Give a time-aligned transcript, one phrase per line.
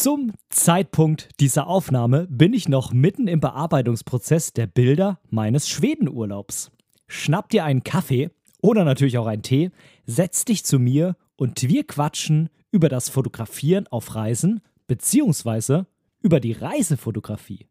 [0.00, 6.70] Zum Zeitpunkt dieser Aufnahme bin ich noch mitten im Bearbeitungsprozess der Bilder meines Schwedenurlaubs.
[7.08, 8.30] Schnapp dir einen Kaffee
[8.60, 9.72] oder natürlich auch einen Tee,
[10.06, 15.88] setz dich zu mir und wir quatschen über das Fotografieren auf Reisen beziehungsweise
[16.22, 17.66] über die Reisefotografie.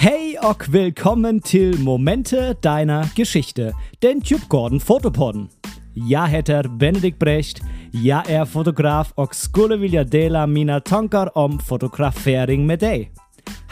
[0.00, 3.72] Hey och willkommen til Momente deiner Geschichte,
[4.02, 5.48] den Tube Gordon Fotopodden.
[5.94, 7.60] Jag heter Benedikt Brecht,
[7.92, 13.10] jag är fotograf och skulle vilja dela mina tankar om fotografering med dig.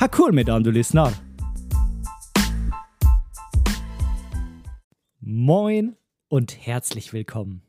[0.01, 1.13] Ha kul medan du lyssnar!
[5.21, 5.95] Moin
[6.31, 7.61] und herzlich willkommen.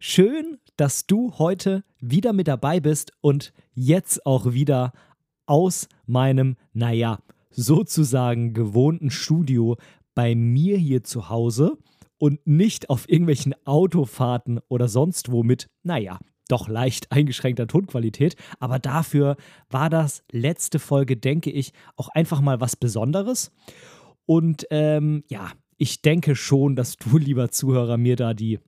[0.00, 4.92] Schön, dass du heute wieder mit dabei bist und jetzt auch wieder
[5.46, 7.18] aus meinem, naja,
[7.58, 9.76] sozusagen gewohnten Studio
[10.14, 11.76] bei mir hier zu Hause
[12.18, 16.18] und nicht auf irgendwelchen Autofahrten oder sonst wo mit, naja,
[16.48, 18.36] doch leicht eingeschränkter Tonqualität.
[18.58, 19.36] Aber dafür
[19.70, 23.52] war das letzte Folge, denke ich, auch einfach mal was Besonderes.
[24.24, 28.60] Und ähm, ja, ich denke schon, dass du, lieber Zuhörer, mir da die,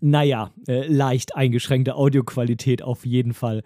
[0.00, 3.62] naja, äh, leicht eingeschränkte Audioqualität auf jeden Fall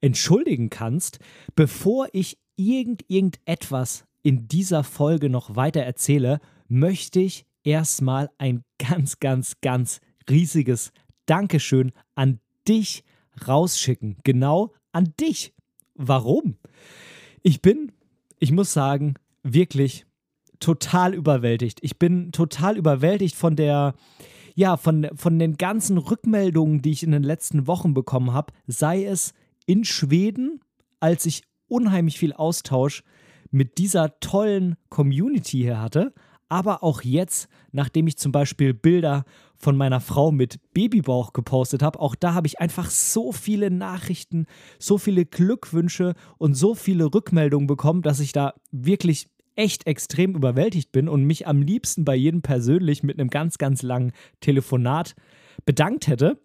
[0.00, 1.18] entschuldigen kannst.
[1.54, 9.20] Bevor ich irgend, irgendetwas in dieser Folge noch weiter erzähle, möchte ich erstmal ein ganz,
[9.20, 10.92] ganz, ganz riesiges
[11.26, 13.04] Dankeschön an dich
[13.46, 14.16] rausschicken.
[14.24, 15.54] Genau an dich.
[15.94, 16.56] Warum?
[17.42, 17.92] Ich bin,
[18.38, 20.06] ich muss sagen, wirklich
[20.60, 21.78] total überwältigt.
[21.82, 23.94] Ich bin total überwältigt von der,
[24.54, 29.04] ja, von, von den ganzen Rückmeldungen, die ich in den letzten Wochen bekommen habe, sei
[29.04, 29.34] es
[29.66, 30.60] in Schweden,
[31.00, 31.42] als ich
[31.74, 33.02] unheimlich viel Austausch
[33.50, 36.12] mit dieser tollen Community hier hatte,
[36.48, 39.24] aber auch jetzt, nachdem ich zum Beispiel Bilder
[39.56, 44.46] von meiner Frau mit Babybauch gepostet habe, auch da habe ich einfach so viele Nachrichten,
[44.78, 50.92] so viele Glückwünsche und so viele Rückmeldungen bekommen, dass ich da wirklich echt extrem überwältigt
[50.92, 55.14] bin und mich am liebsten bei jedem persönlich mit einem ganz, ganz langen Telefonat
[55.64, 56.40] bedankt hätte.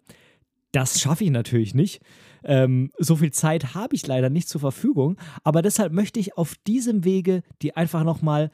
[0.72, 2.00] Das schaffe ich natürlich nicht.
[2.44, 5.16] Ähm, so viel Zeit habe ich leider nicht zur Verfügung.
[5.44, 8.50] Aber deshalb möchte ich auf diesem Wege dir einfach nochmal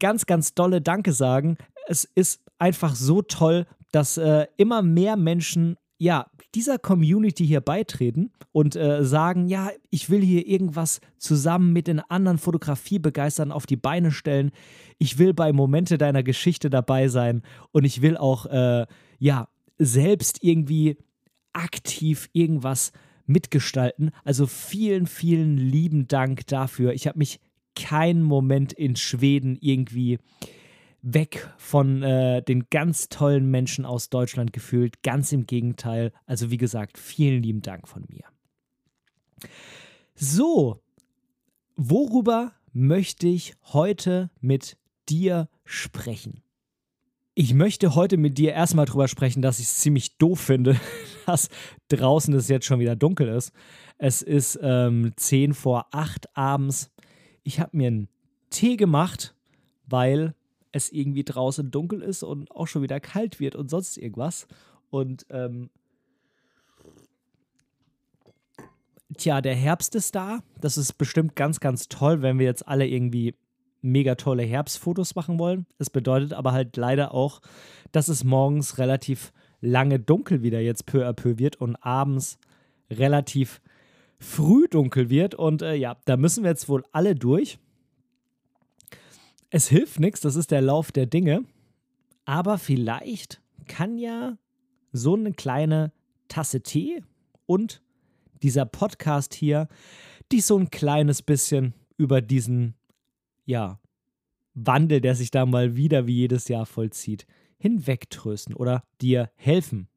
[0.00, 1.56] ganz, ganz dolle Danke sagen.
[1.86, 8.32] Es ist einfach so toll, dass äh, immer mehr Menschen ja, dieser Community hier beitreten
[8.50, 13.76] und äh, sagen, ja, ich will hier irgendwas zusammen mit den anderen Fotografiebegeistern auf die
[13.76, 14.50] Beine stellen.
[14.98, 18.86] Ich will bei Momente deiner Geschichte dabei sein und ich will auch, äh,
[19.20, 19.46] ja,
[19.78, 20.96] selbst irgendwie
[21.52, 22.90] aktiv irgendwas
[23.26, 24.10] mitgestalten.
[24.24, 26.92] Also vielen, vielen lieben Dank dafür.
[26.92, 27.40] Ich habe mich
[27.74, 30.18] keinen Moment in Schweden irgendwie
[31.02, 35.02] weg von äh, den ganz tollen Menschen aus Deutschland gefühlt.
[35.02, 36.12] Ganz im Gegenteil.
[36.26, 38.24] Also wie gesagt, vielen lieben Dank von mir.
[40.14, 40.80] So,
[41.76, 44.76] worüber möchte ich heute mit
[45.08, 46.41] dir sprechen?
[47.34, 50.78] Ich möchte heute mit dir erstmal drüber sprechen, dass ich es ziemlich doof finde,
[51.26, 51.48] dass
[51.88, 53.52] draußen es jetzt schon wieder dunkel ist.
[53.96, 56.90] Es ist ähm, 10 vor 8 abends.
[57.42, 58.08] Ich habe mir einen
[58.50, 59.34] Tee gemacht,
[59.86, 60.34] weil
[60.72, 64.46] es irgendwie draußen dunkel ist und auch schon wieder kalt wird und sonst irgendwas.
[64.90, 65.70] Und ähm,
[69.16, 70.40] tja, der Herbst ist da.
[70.60, 73.34] Das ist bestimmt ganz, ganz toll, wenn wir jetzt alle irgendwie
[73.82, 75.66] mega tolle Herbstfotos machen wollen.
[75.78, 77.40] Es bedeutet aber halt leider auch,
[77.90, 82.38] dass es morgens relativ lange dunkel wieder jetzt peu à peu wird und abends
[82.90, 83.60] relativ
[84.18, 85.34] früh dunkel wird.
[85.34, 87.58] Und äh, ja, da müssen wir jetzt wohl alle durch.
[89.50, 91.44] Es hilft nichts, das ist der Lauf der Dinge.
[92.24, 94.38] Aber vielleicht kann ja
[94.92, 95.92] so eine kleine
[96.28, 97.02] Tasse Tee
[97.46, 97.82] und
[98.42, 99.68] dieser Podcast hier
[100.30, 102.74] dich so ein kleines bisschen über diesen
[103.44, 103.80] ja,
[104.54, 107.26] Wandel, der sich da mal wieder wie jedes Jahr vollzieht,
[107.58, 109.88] hinwegtrösten oder dir helfen,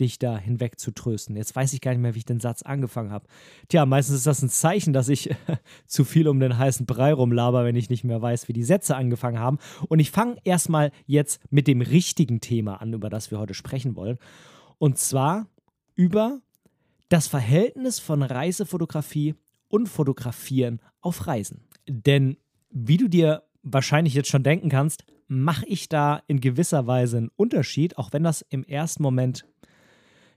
[0.00, 1.36] dich da hinweg zu trösten.
[1.36, 3.26] Jetzt weiß ich gar nicht mehr, wie ich den Satz angefangen habe.
[3.68, 5.30] Tja, meistens ist das ein Zeichen, dass ich
[5.86, 8.96] zu viel um den heißen Brei rumlaber, wenn ich nicht mehr weiß, wie die Sätze
[8.96, 9.58] angefangen haben.
[9.88, 13.96] Und ich fange erstmal jetzt mit dem richtigen Thema an, über das wir heute sprechen
[13.96, 14.18] wollen.
[14.78, 15.46] Und zwar
[15.94, 16.40] über
[17.08, 19.34] das Verhältnis von Reisefotografie
[19.68, 21.68] und Fotografieren auf Reisen.
[21.86, 22.36] Denn
[22.72, 27.30] wie du dir wahrscheinlich jetzt schon denken kannst, mache ich da in gewisser Weise einen
[27.36, 29.46] Unterschied, auch wenn das im ersten Moment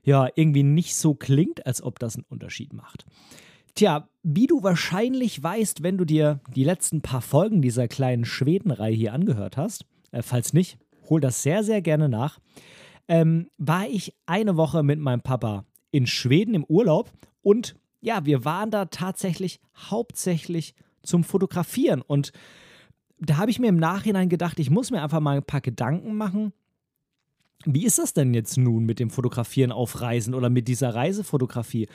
[0.02, 3.04] ja irgendwie nicht so klingt, als ob das einen Unterschied macht.
[3.74, 8.94] Tja, wie du wahrscheinlich weißt, wenn du dir die letzten paar Folgen dieser kleinen Schwedenreihe
[8.94, 10.78] hier angehört hast, äh, falls nicht,
[11.10, 12.38] hole das sehr, sehr gerne nach,
[13.08, 17.12] ähm, war ich eine Woche mit meinem Papa in Schweden im Urlaub
[17.42, 20.74] und ja, wir waren da tatsächlich hauptsächlich
[21.06, 22.32] zum Fotografieren und
[23.18, 26.16] da habe ich mir im Nachhinein gedacht, ich muss mir einfach mal ein paar Gedanken
[26.16, 26.52] machen.
[27.64, 31.88] Wie ist das denn jetzt nun mit dem Fotografieren auf Reisen oder mit dieser Reisefotografie?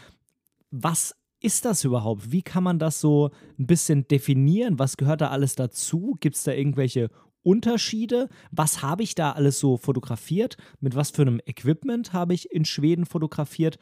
[0.72, 2.32] Was ist das überhaupt?
[2.32, 4.80] Wie kann man das so ein bisschen definieren?
[4.80, 6.18] Was gehört da alles dazu?
[6.20, 7.10] Gibt es da irgendwelche
[7.44, 8.30] Unterschiede?
[8.52, 10.58] Was habe ich da alles so fotografiert?
[10.80, 13.78] Mit was für einem Equipment habe ich in Schweden fotografiert?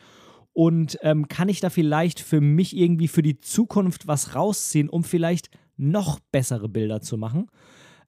[0.60, 5.06] Und ähm, kann ich da vielleicht für mich irgendwie für die Zukunft was rausziehen, um
[5.06, 7.48] vielleicht noch bessere Bilder zu machen?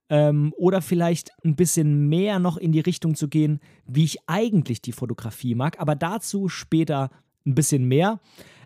[0.10, 4.82] Ähm, oder vielleicht ein bisschen mehr noch in die Richtung zu gehen, wie ich eigentlich
[4.82, 5.80] die Fotografie mag.
[5.80, 7.10] Aber dazu später
[7.46, 8.20] ein bisschen mehr.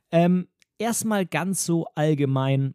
[0.10, 0.48] Ähm,
[0.80, 2.74] erstmal ganz so allgemein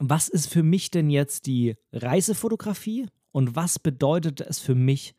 [0.00, 5.14] was ist für mich denn jetzt die Reisefotografie und was bedeutet es für mich,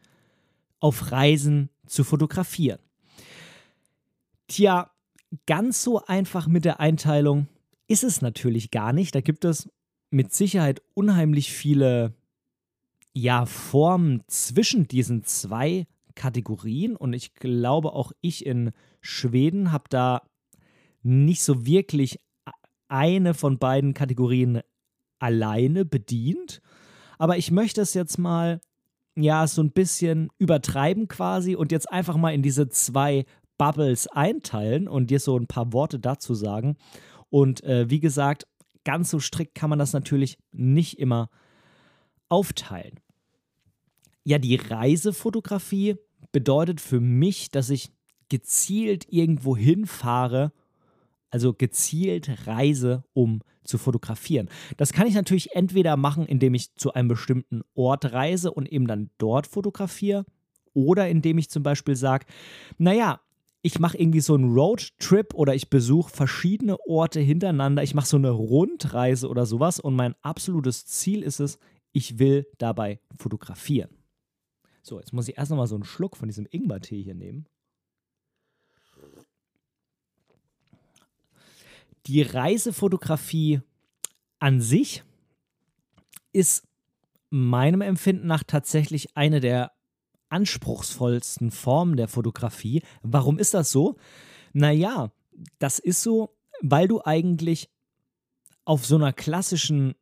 [0.82, 2.80] auf Reisen zu fotografieren?
[4.52, 4.92] Tja,
[5.46, 7.48] ganz so einfach mit der Einteilung
[7.88, 9.16] ist es natürlich gar nicht.
[9.16, 9.70] Da gibt es
[10.10, 12.14] mit Sicherheit unheimlich viele
[13.14, 20.22] ja, Formen zwischen diesen zwei Kategorien und ich glaube auch ich in Schweden habe da
[21.02, 22.20] nicht so wirklich
[22.90, 24.60] eine von beiden Kategorien
[25.18, 26.62] alleine bedient.
[27.18, 28.60] Aber ich möchte es jetzt mal,
[29.16, 33.24] ja, so ein bisschen übertreiben quasi und jetzt einfach mal in diese zwei
[33.62, 36.78] Bubbles einteilen und dir so ein paar Worte dazu sagen.
[37.30, 38.48] Und äh, wie gesagt,
[38.84, 41.30] ganz so strikt kann man das natürlich nicht immer
[42.28, 43.00] aufteilen.
[44.24, 45.98] Ja, die Reisefotografie
[46.32, 47.92] bedeutet für mich, dass ich
[48.30, 50.54] gezielt irgendwo hinfahre
[51.30, 54.50] also gezielt reise, um zu fotografieren.
[54.78, 58.88] Das kann ich natürlich entweder machen, indem ich zu einem bestimmten Ort reise und eben
[58.88, 60.26] dann dort fotografiere,
[60.74, 62.26] oder indem ich zum Beispiel sage,
[62.80, 63.22] naja,
[63.62, 68.18] ich mache irgendwie so einen Roadtrip oder ich besuche verschiedene Orte hintereinander, ich mache so
[68.18, 71.60] eine Rundreise oder sowas und mein absolutes Ziel ist es,
[71.92, 73.90] ich will dabei fotografieren.
[74.82, 77.46] So, jetzt muss ich erst nochmal so einen Schluck von diesem Ingwertee hier nehmen.
[82.08, 83.62] Die Reisefotografie
[84.40, 85.04] an sich
[86.34, 86.68] ist
[87.30, 89.72] meinem Empfinden nach tatsächlich eine der
[90.32, 92.82] anspruchsvollsten Formen der Fotografie.
[93.02, 93.98] Warum ist das so?
[94.54, 95.12] Naja,
[95.60, 97.70] das ist so, weil du eigentlich
[98.66, 99.96] auf so einer klassischen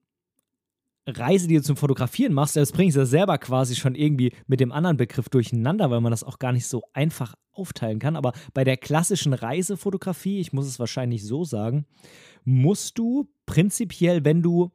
[1.08, 4.60] Reise, die du zum Fotografieren machst, das bringst du ja selber quasi schon irgendwie mit
[4.60, 8.16] dem anderen Begriff durcheinander, weil man das auch gar nicht so einfach aufteilen kann.
[8.16, 11.86] Aber bei der klassischen Reisefotografie, ich muss es wahrscheinlich so sagen,
[12.44, 14.72] musst du prinzipiell, wenn du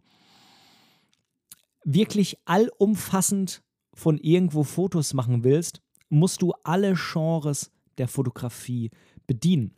[1.85, 3.63] wirklich allumfassend
[3.95, 8.91] von irgendwo Fotos machen willst, musst du alle Genres der Fotografie
[9.27, 9.75] bedienen.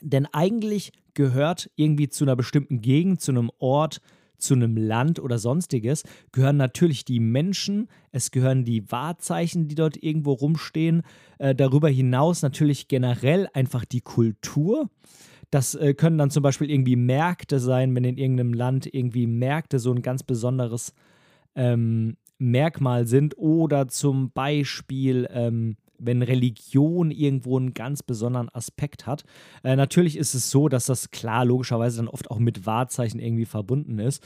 [0.00, 4.00] Denn eigentlich gehört irgendwie zu einer bestimmten Gegend, zu einem Ort,
[4.38, 6.02] zu einem Land oder sonstiges,
[6.32, 11.02] gehören natürlich die Menschen, es gehören die Wahrzeichen, die dort irgendwo rumstehen,
[11.38, 14.90] äh, darüber hinaus natürlich generell einfach die Kultur.
[15.50, 19.78] Das äh, können dann zum Beispiel irgendwie Märkte sein, wenn in irgendeinem Land irgendwie Märkte
[19.78, 20.92] so ein ganz besonderes
[21.54, 29.24] ähm, Merkmal sind oder zum Beispiel ähm, wenn Religion irgendwo einen ganz besonderen Aspekt hat.
[29.62, 33.46] Äh, natürlich ist es so, dass das klar logischerweise dann oft auch mit Wahrzeichen irgendwie
[33.46, 34.22] verbunden ist.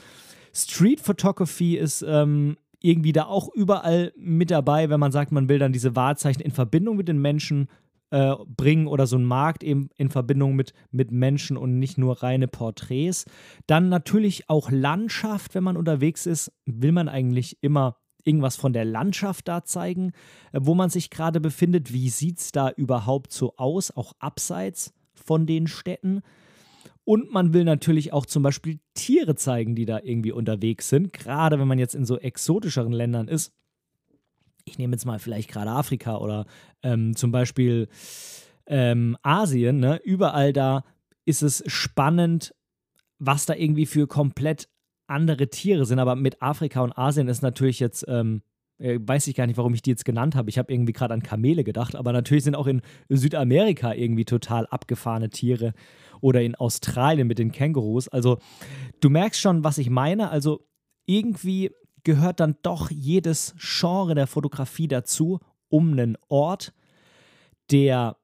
[0.53, 5.59] Street Photography ist ähm, irgendwie da auch überall mit dabei, wenn man sagt, man will
[5.59, 7.69] dann diese Wahrzeichen in Verbindung mit den Menschen
[8.09, 12.23] äh, bringen oder so einen Markt eben in Verbindung mit, mit Menschen und nicht nur
[12.23, 13.25] reine Porträts.
[13.67, 18.85] Dann natürlich auch Landschaft, wenn man unterwegs ist, will man eigentlich immer irgendwas von der
[18.85, 20.11] Landschaft da zeigen,
[20.51, 21.93] äh, wo man sich gerade befindet.
[21.93, 26.21] Wie sieht es da überhaupt so aus, auch abseits von den Städten?
[27.03, 31.59] Und man will natürlich auch zum Beispiel Tiere zeigen, die da irgendwie unterwegs sind, gerade
[31.59, 33.53] wenn man jetzt in so exotischeren Ländern ist.
[34.65, 36.45] Ich nehme jetzt mal vielleicht gerade Afrika oder
[36.83, 37.87] ähm, zum Beispiel
[38.67, 39.79] ähm, Asien.
[39.79, 39.99] Ne?
[40.03, 40.83] Überall da
[41.25, 42.53] ist es spannend,
[43.17, 44.67] was da irgendwie für komplett
[45.11, 48.41] andere Tiere sind, aber mit Afrika und Asien ist natürlich jetzt, ähm,
[48.79, 50.49] äh, weiß ich gar nicht, warum ich die jetzt genannt habe.
[50.49, 54.65] Ich habe irgendwie gerade an Kamele gedacht, aber natürlich sind auch in Südamerika irgendwie total
[54.67, 55.73] abgefahrene Tiere
[56.21, 58.07] oder in Australien mit den Kängurus.
[58.07, 58.39] Also
[59.01, 60.29] du merkst schon, was ich meine.
[60.29, 60.65] Also
[61.05, 61.71] irgendwie
[62.03, 65.39] gehört dann doch jedes Genre der Fotografie dazu,
[65.69, 66.73] um einen Ort,
[67.69, 68.17] der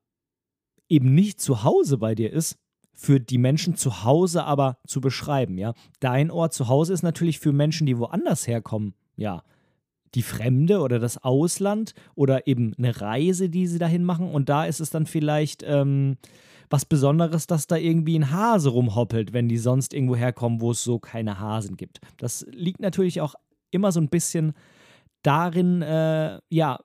[0.90, 2.58] eben nicht zu Hause bei dir ist,
[2.98, 5.74] für die Menschen zu Hause aber zu beschreiben, ja.
[6.00, 9.44] Dein Ort zu Hause ist natürlich für Menschen, die woanders herkommen, ja,
[10.16, 14.32] die Fremde oder das Ausland oder eben eine Reise, die sie dahin machen.
[14.32, 16.18] Und da ist es dann vielleicht ähm,
[16.72, 20.84] was Besonderes, dass da irgendwie ein Hase rumhoppelt, wenn die sonst irgendwo herkommen, wo es
[20.84, 22.00] so keine Hasen gibt.
[22.18, 23.36] Das liegt natürlich auch
[23.70, 24.54] immer so ein bisschen
[25.22, 26.80] darin, äh, ja,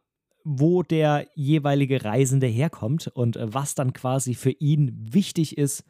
[0.45, 5.85] wo der jeweilige Reisende herkommt und äh, was dann quasi für ihn wichtig ist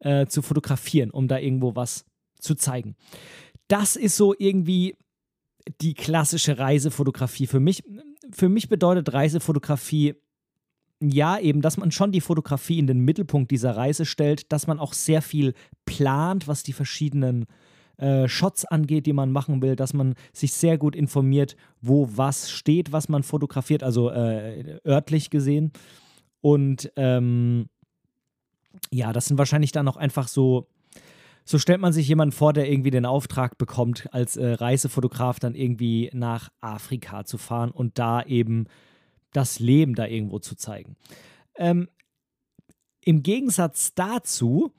[0.00, 2.04] äh, zu fotografieren, um da irgendwo was
[2.38, 2.96] zu zeigen.
[3.68, 4.96] Das ist so irgendwie
[5.80, 7.82] die klassische Reisefotografie für mich.
[8.30, 10.14] Für mich bedeutet Reisefotografie
[11.00, 14.78] ja, eben, dass man schon die Fotografie in den Mittelpunkt dieser Reise stellt, dass man
[14.78, 17.46] auch sehr viel plant, was die verschiedenen
[17.96, 22.50] äh, Shots angeht, die man machen will, dass man sich sehr gut informiert, wo was
[22.50, 25.72] steht, was man fotografiert, also äh, örtlich gesehen.
[26.40, 27.66] Und ähm,
[28.90, 30.68] ja, das sind wahrscheinlich dann auch einfach so
[31.44, 35.54] so stellt man sich jemanden vor, der irgendwie den Auftrag bekommt, als äh, Reisefotograf dann
[35.54, 38.66] irgendwie nach Afrika zu fahren und da eben
[39.32, 40.96] das Leben da irgendwo zu zeigen.
[41.56, 41.88] Ähm,
[43.02, 44.72] Im Gegensatz dazu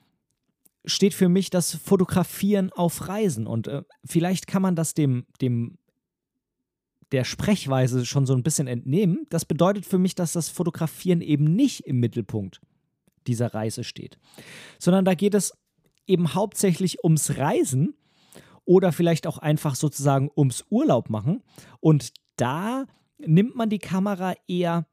[0.84, 5.78] steht für mich das Fotografieren auf Reisen und äh, vielleicht kann man das dem, dem
[7.12, 9.26] der Sprechweise schon so ein bisschen entnehmen.
[9.30, 12.60] Das bedeutet für mich, dass das Fotografieren eben nicht im Mittelpunkt
[13.28, 14.18] dieser Reise steht,
[14.78, 15.52] sondern da geht es
[16.06, 17.94] eben hauptsächlich ums Reisen
[18.64, 21.42] oder vielleicht auch einfach sozusagen ums Urlaub machen.
[21.80, 22.86] Und da
[23.18, 24.86] nimmt man die Kamera eher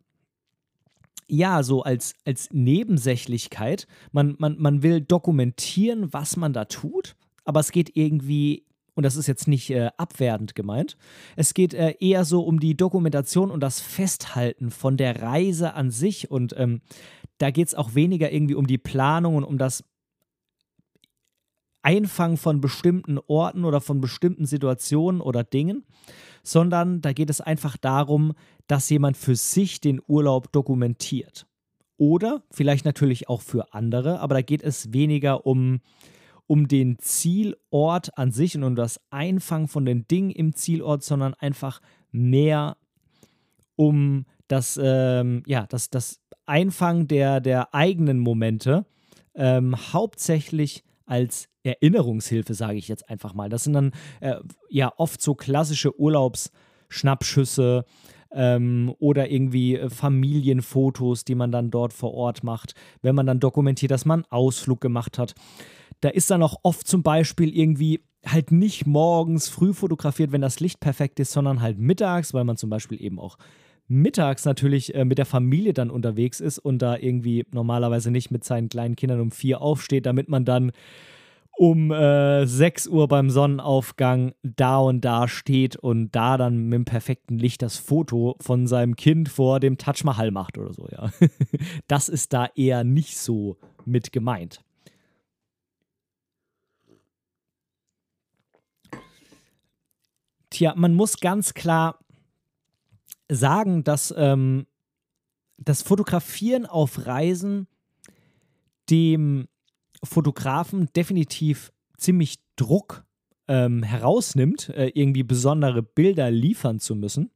[1.27, 3.87] ja, so als, als Nebensächlichkeit.
[4.11, 9.15] Man, man, man will dokumentieren, was man da tut, aber es geht irgendwie, und das
[9.15, 10.97] ist jetzt nicht äh, abwertend gemeint,
[11.35, 15.91] es geht äh, eher so um die Dokumentation und das Festhalten von der Reise an
[15.91, 16.29] sich.
[16.29, 16.81] Und ähm,
[17.43, 19.83] da geht es auch weniger irgendwie um die Planung und um das
[21.81, 25.83] Einfangen von bestimmten Orten oder von bestimmten Situationen oder Dingen,
[26.41, 28.31] sondern da geht es einfach darum,
[28.67, 31.45] dass jemand für sich den Urlaub dokumentiert.
[31.97, 35.81] Oder vielleicht natürlich auch für andere, aber da geht es weniger um,
[36.47, 41.33] um den Zielort an sich und um das Einfangen von den Dingen im Zielort, sondern
[41.33, 42.77] einfach mehr
[43.75, 48.85] um das, ähm, ja, das, das Einfangen der, der eigenen Momente,
[49.35, 53.50] ähm, hauptsächlich als Erinnerungshilfe, sage ich jetzt einfach mal.
[53.50, 54.35] Das sind dann äh,
[54.69, 57.85] ja oft so klassische Urlaubsschnappschüsse
[58.31, 63.39] ähm, oder irgendwie äh, Familienfotos, die man dann dort vor Ort macht, wenn man dann
[63.39, 65.35] dokumentiert, dass man Ausflug gemacht hat.
[66.01, 70.59] Da ist dann auch oft zum Beispiel irgendwie halt nicht morgens früh fotografiert, wenn das
[70.59, 73.38] Licht perfekt ist, sondern halt mittags, weil man zum Beispiel eben auch
[73.87, 78.43] mittags natürlich äh, mit der Familie dann unterwegs ist und da irgendwie normalerweise nicht mit
[78.43, 80.71] seinen kleinen Kindern um vier aufsteht, damit man dann
[81.55, 86.85] um äh, 6 Uhr beim Sonnenaufgang da und da steht und da dann mit dem
[86.85, 91.11] perfekten Licht das Foto von seinem Kind vor dem Taj Mahal macht oder so, ja.
[91.87, 94.63] Das ist da eher nicht so mit gemeint.
[100.49, 101.99] Tja, man muss ganz klar
[103.30, 104.68] sagen, dass ähm,
[105.58, 107.68] das Fotografieren auf Reisen
[108.89, 109.48] dem
[110.03, 113.06] Fotografen definitiv ziemlich Druck
[113.48, 117.32] ähm, herausnimmt, äh, irgendwie besondere Bilder liefern zu müssen.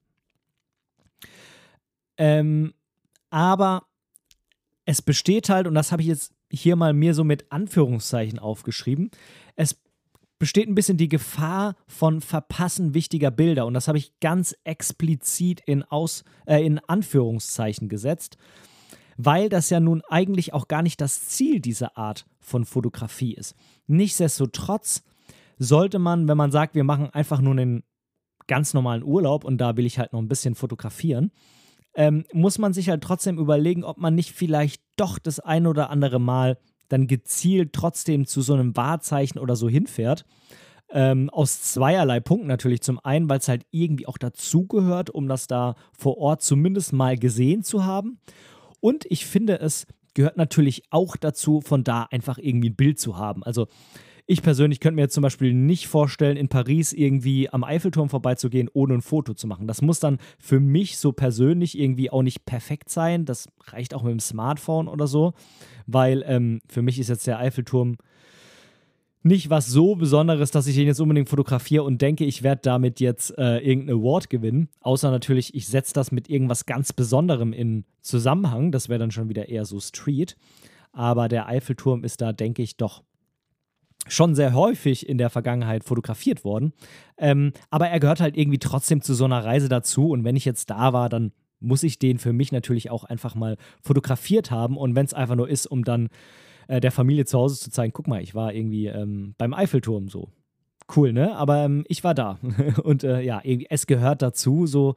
[2.18, 2.74] Ähm,
[3.30, 3.88] aber
[4.86, 9.12] es besteht halt, und das habe ich jetzt hier mal mir so mit Anführungszeichen aufgeschrieben,
[9.56, 9.78] es
[10.40, 13.66] besteht ein bisschen die Gefahr von Verpassen wichtiger Bilder.
[13.66, 18.38] Und das habe ich ganz explizit in, Aus, äh, in Anführungszeichen gesetzt,
[19.18, 23.56] weil das ja nun eigentlich auch gar nicht das Ziel dieser Art von Fotografie ist.
[23.88, 25.04] Nichtsdestotrotz
[25.58, 27.84] sollte man, wenn man sagt, wir machen einfach nur einen
[28.46, 31.32] ganz normalen Urlaub und da will ich halt noch ein bisschen fotografieren,
[31.96, 35.90] ähm, muss man sich halt trotzdem überlegen, ob man nicht vielleicht doch das ein oder
[35.90, 40.26] andere Mal dann gezielt trotzdem zu so einem Wahrzeichen oder so hinfährt.
[40.90, 42.82] Ähm, aus zweierlei Punkten natürlich.
[42.82, 47.18] Zum einen, weil es halt irgendwie auch dazugehört, um das da vor Ort zumindest mal
[47.18, 48.20] gesehen zu haben.
[48.80, 53.18] Und ich finde, es gehört natürlich auch dazu, von da einfach irgendwie ein Bild zu
[53.18, 53.44] haben.
[53.44, 53.68] Also
[54.30, 58.70] ich persönlich könnte mir jetzt zum Beispiel nicht vorstellen, in Paris irgendwie am Eiffelturm vorbeizugehen,
[58.74, 59.68] ohne ein Foto zu machen.
[59.68, 63.24] Das muss dann für mich so persönlich irgendwie auch nicht perfekt sein.
[63.24, 65.34] Das reicht auch mit dem Smartphone oder so,
[65.88, 67.96] weil ähm, für mich ist jetzt der Eiffelturm
[69.24, 73.00] nicht was so Besonderes, dass ich ihn jetzt unbedingt fotografiere und denke, ich werde damit
[73.00, 74.70] jetzt äh, irgendeinen Award gewinnen.
[74.82, 78.74] Außer natürlich, ich setze das mit irgendwas ganz Besonderem in Zusammenhang.
[78.74, 80.36] Das wäre dann schon wieder eher so Street.
[80.92, 83.04] Aber der Eiffelturm ist da, denke ich, doch
[84.10, 86.74] schon sehr häufig in der Vergangenheit fotografiert worden.
[87.18, 90.10] Ähm, aber er gehört halt irgendwie trotzdem zu so einer Reise dazu.
[90.10, 93.36] Und wenn ich jetzt da war, dann muss ich den für mich natürlich auch einfach
[93.36, 94.78] mal fotografiert haben.
[94.78, 96.10] Und wenn es einfach nur ist, um dann
[96.68, 100.10] äh, der Familie zu Hause zu zeigen, guck mal, ich war irgendwie ähm, beim Eiffelturm
[100.10, 100.30] so.
[100.96, 101.36] Cool, ne?
[101.36, 102.40] Aber ähm, ich war da.
[102.84, 104.96] Und äh, ja, es gehört dazu, so.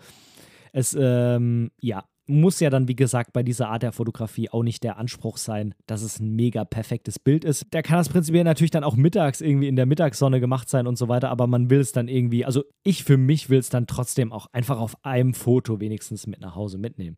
[0.73, 4.83] Es, ähm, ja, muss ja dann, wie gesagt, bei dieser Art der Fotografie auch nicht
[4.83, 7.67] der Anspruch sein, dass es ein mega perfektes Bild ist.
[7.71, 10.97] Da kann das prinzipiell natürlich dann auch mittags irgendwie in der Mittagssonne gemacht sein und
[10.97, 13.87] so weiter, aber man will es dann irgendwie, also ich für mich will es dann
[13.87, 17.17] trotzdem auch einfach auf einem Foto wenigstens mit nach Hause mitnehmen.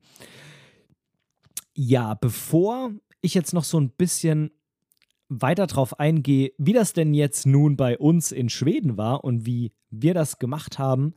[1.75, 2.91] Ja, bevor
[3.21, 4.51] ich jetzt noch so ein bisschen
[5.29, 9.73] weiter drauf eingehe, wie das denn jetzt nun bei uns in Schweden war und wie
[9.91, 11.15] wir das gemacht haben,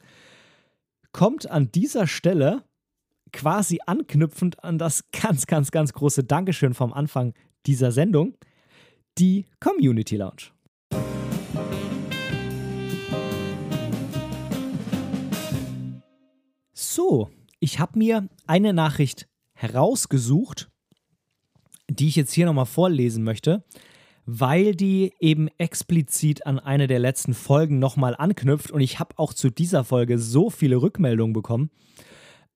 [1.12, 2.64] kommt an dieser Stelle
[3.36, 7.34] quasi anknüpfend an das ganz, ganz, ganz große Dankeschön vom Anfang
[7.66, 8.36] dieser Sendung,
[9.18, 10.52] die Community Lounge.
[16.74, 20.70] So, ich habe mir eine Nachricht herausgesucht,
[21.90, 23.66] die ich jetzt hier nochmal vorlesen möchte,
[24.26, 29.34] weil die eben explizit an eine der letzten Folgen nochmal anknüpft und ich habe auch
[29.34, 31.70] zu dieser Folge so viele Rückmeldungen bekommen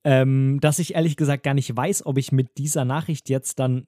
[0.03, 3.87] ähm, dass ich ehrlich gesagt gar nicht weiß, ob ich mit dieser Nachricht jetzt dann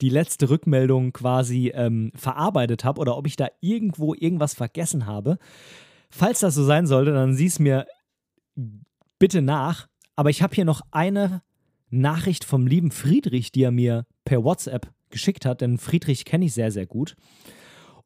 [0.00, 5.38] die letzte Rückmeldung quasi ähm, verarbeitet habe oder ob ich da irgendwo irgendwas vergessen habe.
[6.10, 7.86] Falls das so sein sollte, dann sieh es mir
[9.18, 9.88] bitte nach.
[10.16, 11.42] Aber ich habe hier noch eine
[11.90, 16.54] Nachricht vom lieben Friedrich, die er mir per WhatsApp geschickt hat, denn Friedrich kenne ich
[16.54, 17.14] sehr, sehr gut.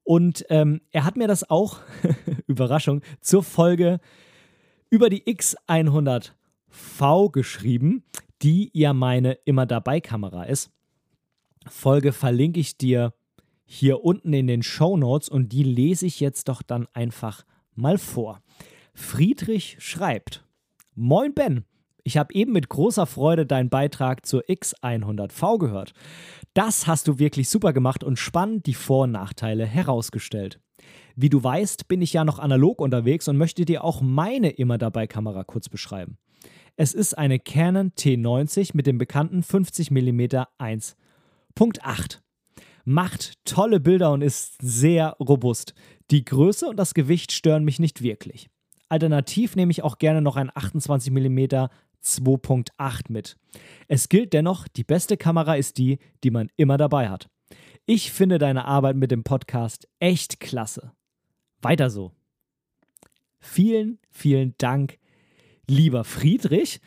[0.03, 1.81] Und ähm, er hat mir das auch,
[2.47, 4.01] Überraschung, zur Folge
[4.91, 6.33] über die X100
[6.71, 8.05] V geschrieben,
[8.43, 10.71] die ja meine immer dabei Kamera ist.
[11.67, 13.13] Folge verlinke ich dir
[13.65, 17.99] hier unten in den Show Notes und die lese ich jetzt doch dann einfach mal
[17.99, 18.41] vor.
[18.95, 20.45] Friedrich schreibt:
[20.95, 21.65] Moin Ben,
[22.03, 25.93] ich habe eben mit großer Freude deinen Beitrag zur X100V gehört.
[26.55, 30.61] Das hast du wirklich super gemacht und spannend die Vor- und Nachteile herausgestellt.
[31.15, 34.79] Wie du weißt, bin ich ja noch analog unterwegs und möchte dir auch meine immer
[34.79, 36.19] dabei Kamera kurz beschreiben.
[36.83, 40.21] Es ist eine Canon T90 mit dem bekannten 50 mm
[40.59, 42.21] 1.8.
[42.87, 45.75] Macht tolle Bilder und ist sehr robust.
[46.11, 48.49] Die Größe und das Gewicht stören mich nicht wirklich.
[48.89, 51.39] Alternativ nehme ich auch gerne noch ein 28 mm
[52.03, 53.37] 2.8 mit.
[53.87, 57.29] Es gilt dennoch, die beste Kamera ist die, die man immer dabei hat.
[57.85, 60.93] Ich finde deine Arbeit mit dem Podcast echt klasse.
[61.61, 62.13] Weiter so.
[63.39, 64.97] Vielen, vielen Dank
[65.71, 66.81] lieber Friedrich.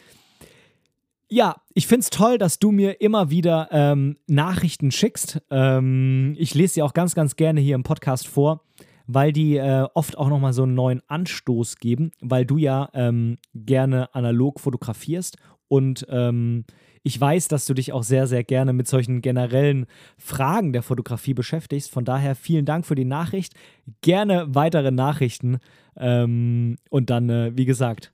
[1.30, 5.42] Ja, ich finde es toll, dass du mir immer wieder ähm, Nachrichten schickst.
[5.50, 8.66] Ähm, ich lese sie auch ganz, ganz gerne hier im Podcast vor,
[9.08, 13.40] weil die äh, oft auch nochmal so einen neuen Anstoß geben, weil du ja ähm,
[13.56, 16.66] gerne analog fotografierst und ähm,
[17.06, 21.34] ich weiß, dass du dich auch sehr, sehr gerne mit solchen generellen Fragen der Fotografie
[21.34, 21.92] beschäftigst.
[21.92, 23.54] Von daher vielen Dank für die Nachricht.
[24.02, 25.58] Gerne weitere Nachrichten.
[25.98, 28.14] Ähm, und dann, äh, wie gesagt,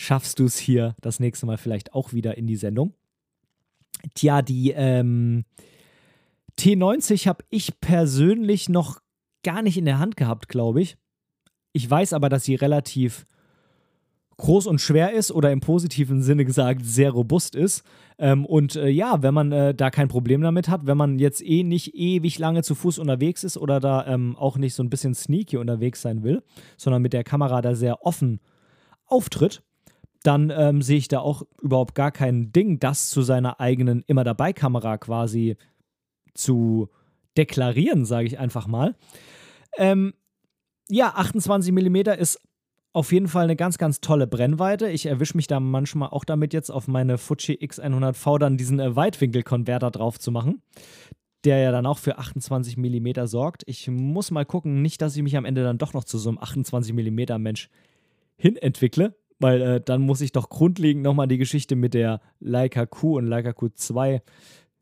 [0.00, 2.94] schaffst du es hier das nächste Mal vielleicht auch wieder in die Sendung.
[4.14, 5.44] Tja, die ähm,
[6.58, 9.00] T90 habe ich persönlich noch
[9.42, 10.96] gar nicht in der Hand gehabt, glaube ich.
[11.72, 13.26] Ich weiß aber, dass sie relativ
[14.38, 17.84] groß und schwer ist oder im positiven Sinne gesagt sehr robust ist.
[18.18, 21.44] Ähm, und äh, ja, wenn man äh, da kein Problem damit hat, wenn man jetzt
[21.44, 24.88] eh nicht ewig lange zu Fuß unterwegs ist oder da ähm, auch nicht so ein
[24.88, 26.42] bisschen sneaky unterwegs sein will,
[26.78, 28.40] sondern mit der Kamera da sehr offen
[29.04, 29.62] auftritt,
[30.22, 34.24] dann ähm, sehe ich da auch überhaupt gar kein Ding, das zu seiner eigenen immer
[34.24, 35.56] dabei Kamera quasi
[36.34, 36.88] zu
[37.36, 38.96] deklarieren, sage ich einfach mal.
[39.78, 40.14] Ähm,
[40.88, 42.40] ja, 28 mm ist
[42.92, 44.88] auf jeden Fall eine ganz, ganz tolle Brennweite.
[44.88, 48.96] Ich erwische mich da manchmal auch damit jetzt auf meine Fuji X100V dann diesen äh,
[48.96, 50.62] Weitwinkelkonverter drauf zu machen,
[51.44, 53.62] der ja dann auch für 28 mm sorgt.
[53.66, 56.28] Ich muss mal gucken, nicht, dass ich mich am Ende dann doch noch zu so
[56.28, 57.70] einem 28 mm Mensch
[58.36, 63.18] hinentwickle weil äh, dann muss ich doch grundlegend nochmal die Geschichte mit der Leica Q
[63.18, 64.20] und Leica Q2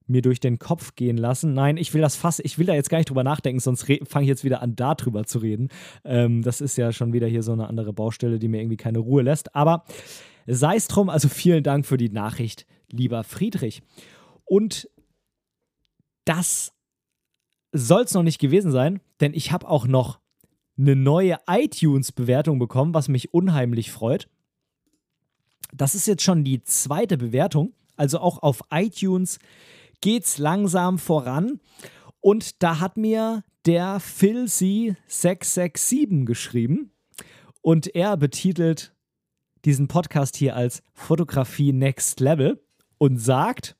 [0.09, 1.53] mir durch den Kopf gehen lassen.
[1.53, 4.25] Nein, ich will das fast, ich will da jetzt gar nicht drüber nachdenken, sonst fange
[4.25, 5.68] ich jetzt wieder an, darüber zu reden.
[6.05, 8.99] Ähm, das ist ja schon wieder hier so eine andere Baustelle, die mir irgendwie keine
[8.99, 9.55] Ruhe lässt.
[9.55, 9.85] Aber
[10.47, 13.83] sei es drum, also vielen Dank für die Nachricht, lieber Friedrich.
[14.44, 14.88] Und
[16.25, 16.73] das
[17.73, 20.21] soll es noch nicht gewesen sein, denn ich habe auch noch
[20.79, 24.29] eine neue iTunes-Bewertung bekommen, was mich unheimlich freut.
[25.72, 27.74] Das ist jetzt schon die zweite Bewertung.
[27.96, 29.38] Also auch auf iTunes
[30.00, 31.61] geht es langsam voran.
[32.20, 36.92] Und da hat mir der Phil C667 geschrieben
[37.61, 38.94] und er betitelt
[39.64, 42.62] diesen Podcast hier als Fotografie Next Level
[42.98, 43.76] und sagt,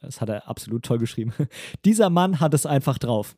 [0.00, 1.32] das hat er absolut toll geschrieben,
[1.84, 3.36] dieser Mann hat es einfach drauf.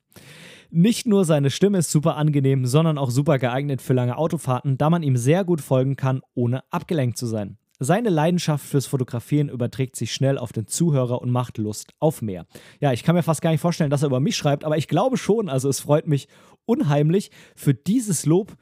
[0.70, 4.88] Nicht nur seine Stimme ist super angenehm, sondern auch super geeignet für lange Autofahrten, da
[4.88, 7.59] man ihm sehr gut folgen kann, ohne abgelenkt zu sein.
[7.85, 12.47] Seine Leidenschaft fürs Fotografieren überträgt sich schnell auf den Zuhörer und macht Lust auf mehr.
[12.81, 14.88] Ja, ich kann mir fast gar nicht vorstellen, dass er über mich schreibt, aber ich
[14.88, 16.29] glaube schon, also es freut mich
[16.64, 18.57] unheimlich für dieses Lob,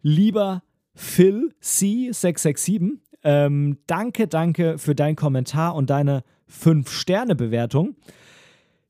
[0.00, 0.62] lieber
[0.94, 2.98] Phil C667.
[3.24, 7.96] Ähm, danke, danke für deinen Kommentar und deine 5-Sterne-Bewertung.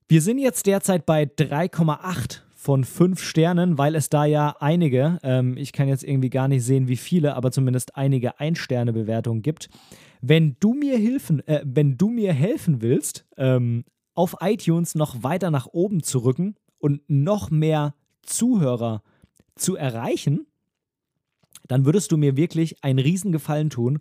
[0.09, 5.57] Wir sind jetzt derzeit bei 3,8 von 5 Sternen, weil es da ja einige, ähm,
[5.57, 9.71] ich kann jetzt irgendwie gar nicht sehen, wie viele, aber zumindest einige Ein-Sterne-Bewertungen gibt.
[10.21, 15.53] Wenn du mir helfen, äh, wenn du mir helfen willst, ähm, auf iTunes noch weiter
[15.53, 19.05] nach oben zu rücken und noch mehr Zuhörer
[19.55, 20.49] zu erreichen,
[21.69, 24.01] dann würdest du mir wirklich einen Riesengefallen tun,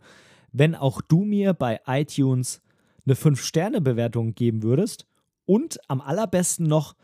[0.51, 2.63] wenn auch du mir bei iTunes
[3.05, 5.05] eine 5-Sterne-Bewertung geben würdest
[5.45, 6.95] und am allerbesten noch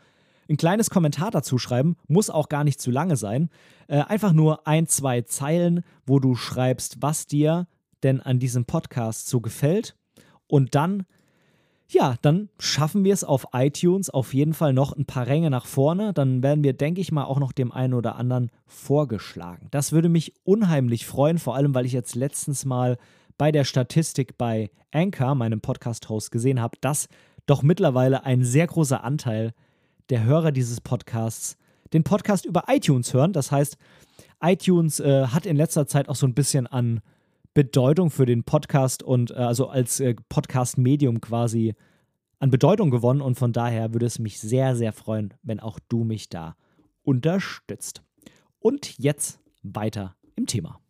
[0.52, 3.48] ein kleines Kommentar dazu schreiben, muss auch gar nicht zu lange sein.
[3.88, 7.66] Äh, einfach nur ein, zwei Zeilen, wo du schreibst, was dir
[8.02, 9.96] denn an diesem Podcast so gefällt.
[10.46, 11.04] Und dann
[11.88, 15.66] ja, dann schaffen wir es auf iTunes auf jeden Fall noch ein paar Ränge nach
[15.66, 16.14] vorne.
[16.14, 19.68] Dann werden wir, denke ich mal, auch noch dem einen oder anderen vorgeschlagen.
[19.70, 22.96] Das würde mich unheimlich freuen, vor allem weil ich jetzt letztens mal
[23.36, 27.08] bei der Statistik bei Anchor, meinem Podcast-Host, gesehen habe, dass
[27.44, 29.52] doch mittlerweile ein sehr großer Anteil
[30.10, 31.56] der Hörer dieses Podcasts
[31.92, 33.32] den Podcast über iTunes hören.
[33.32, 33.76] Das heißt,
[34.42, 37.00] iTunes äh, hat in letzter Zeit auch so ein bisschen an
[37.54, 41.74] Bedeutung für den Podcast und äh, also als äh, Podcast-Medium quasi
[42.38, 46.02] an Bedeutung gewonnen und von daher würde es mich sehr, sehr freuen, wenn auch du
[46.02, 46.56] mich da
[47.02, 48.02] unterstützt.
[48.58, 50.80] Und jetzt weiter im Thema.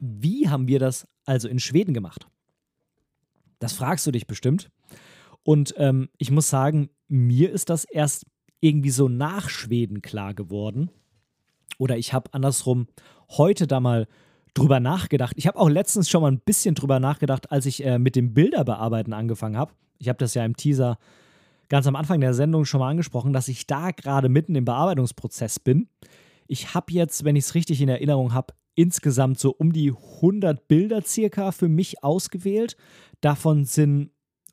[0.00, 2.26] Wie haben wir das also in Schweden gemacht?
[3.58, 4.70] Das fragst du dich bestimmt.
[5.42, 8.26] Und ähm, ich muss sagen, mir ist das erst
[8.60, 10.90] irgendwie so nach Schweden klar geworden.
[11.78, 12.86] Oder ich habe andersrum
[13.30, 14.08] heute da mal
[14.54, 15.34] drüber nachgedacht.
[15.36, 18.32] Ich habe auch letztens schon mal ein bisschen drüber nachgedacht, als ich äh, mit dem
[18.32, 19.72] Bilderbearbeiten angefangen habe.
[19.98, 20.98] Ich habe das ja im Teaser
[21.68, 25.60] ganz am Anfang der Sendung schon mal angesprochen, dass ich da gerade mitten im Bearbeitungsprozess
[25.60, 25.88] bin.
[26.46, 30.68] Ich habe jetzt, wenn ich es richtig in Erinnerung habe, insgesamt so um die 100
[30.68, 32.76] Bilder circa für mich ausgewählt.
[33.20, 34.10] Davon sind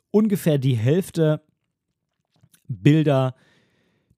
[0.10, 1.42] ungefähr die Hälfte
[2.68, 3.36] Bilder,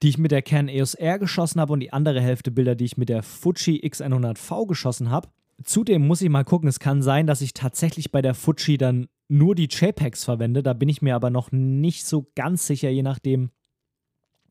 [0.02, 2.86] die ich mit der Canon EOS R geschossen habe und die andere Hälfte Bilder, die
[2.86, 5.30] ich mit der Fuji X100V geschossen habe.
[5.64, 9.08] Zudem muss ich mal gucken, es kann sein, dass ich tatsächlich bei der Fuji dann
[9.28, 10.62] nur die JPEGs verwende.
[10.62, 13.50] Da bin ich mir aber noch nicht so ganz sicher, je nachdem,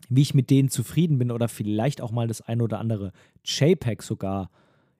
[0.08, 3.12] wie ich mit denen zufrieden bin oder vielleicht auch mal das ein oder andere
[3.44, 4.50] JPEG sogar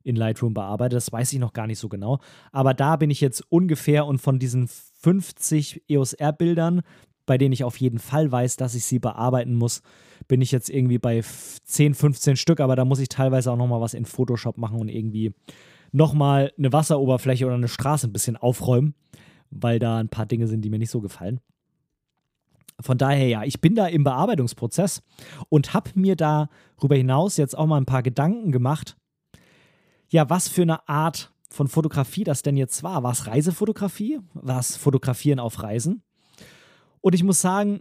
[0.04, 0.94] in Lightroom bearbeite.
[0.94, 2.20] Das weiß ich noch gar nicht so genau.
[2.52, 6.82] Aber da bin ich jetzt ungefähr und von diesen 50 EOS R-Bildern,
[7.26, 9.82] bei denen ich auf jeden Fall weiß, dass ich sie bearbeiten muss,
[10.28, 13.80] bin ich jetzt irgendwie bei 10, 15 Stück, aber da muss ich teilweise auch nochmal
[13.80, 15.34] was in Photoshop machen und irgendwie
[15.92, 18.94] nochmal eine Wasseroberfläche oder eine Straße ein bisschen aufräumen,
[19.50, 21.40] weil da ein paar Dinge sind, die mir nicht so gefallen.
[22.80, 25.02] Von daher, ja, ich bin da im Bearbeitungsprozess
[25.48, 28.96] und habe mir darüber hinaus jetzt auch mal ein paar Gedanken gemacht,
[30.14, 33.02] ja, was für eine Art von Fotografie das denn jetzt war.
[33.02, 34.20] War es Reisefotografie?
[34.32, 36.04] War es Fotografieren auf Reisen?
[37.00, 37.80] Und ich muss sagen,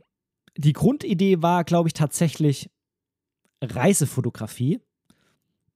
[0.58, 2.72] die Grundidee war, glaube ich, tatsächlich
[3.62, 4.80] Reisefotografie.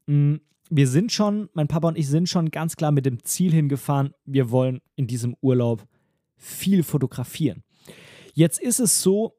[0.08, 0.38] Mm,
[0.72, 4.16] wir sind schon, mein Papa und ich sind schon ganz klar mit dem Ziel hingefahren,
[4.26, 5.88] wir wollen in diesem Urlaub
[6.38, 7.64] viel fotografieren.
[8.34, 9.36] Jetzt ist es so,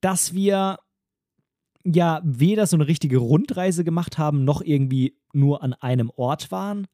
[0.00, 0.80] dass wir
[1.84, 6.86] ja weder so eine richtige Rundreise gemacht haben, noch irgendwie nur an einem Ort waren.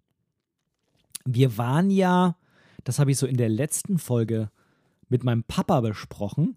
[1.25, 2.37] Wir waren ja,
[2.85, 4.51] das habe ich so in der letzten Folge
[5.09, 6.57] mit meinem Papa besprochen,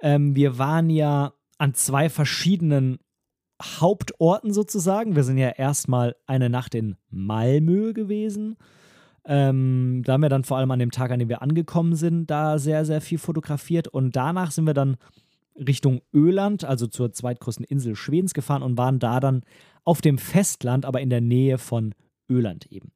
[0.00, 2.98] ähm, wir waren ja an zwei verschiedenen
[3.62, 5.16] Hauptorten sozusagen.
[5.16, 8.56] Wir sind ja erstmal eine Nacht in Malmö gewesen.
[9.24, 12.30] Ähm, da haben wir dann vor allem an dem Tag, an dem wir angekommen sind,
[12.30, 13.88] da sehr, sehr viel fotografiert.
[13.88, 14.98] Und danach sind wir dann
[15.58, 19.42] Richtung Öland, also zur zweitgrößten Insel Schwedens gefahren und waren da dann
[19.84, 21.94] auf dem Festland, aber in der Nähe von
[22.28, 22.92] Öland eben.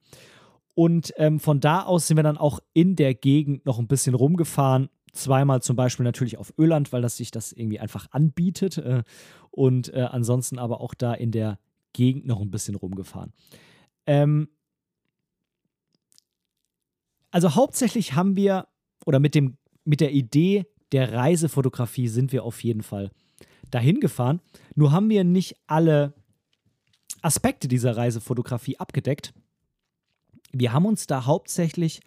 [0.75, 4.15] Und ähm, von da aus sind wir dann auch in der Gegend noch ein bisschen
[4.15, 8.79] rumgefahren, zweimal zum Beispiel natürlich auf Öland, weil das sich das irgendwie einfach anbietet.
[8.79, 9.03] Äh,
[9.51, 11.59] und äh, ansonsten aber auch da in der
[11.93, 13.33] Gegend noch ein bisschen rumgefahren.
[14.07, 14.49] Ähm,
[17.31, 18.69] also hauptsächlich haben wir
[19.07, 23.11] oder mit, dem, mit der Idee der Reisefotografie sind wir auf jeden Fall
[23.71, 24.41] dahin gefahren.
[24.75, 26.15] Nur haben wir nicht alle
[27.23, 29.33] Aspekte dieser Reisefotografie abgedeckt.
[30.53, 32.01] Wir haben uns da hauptsächlich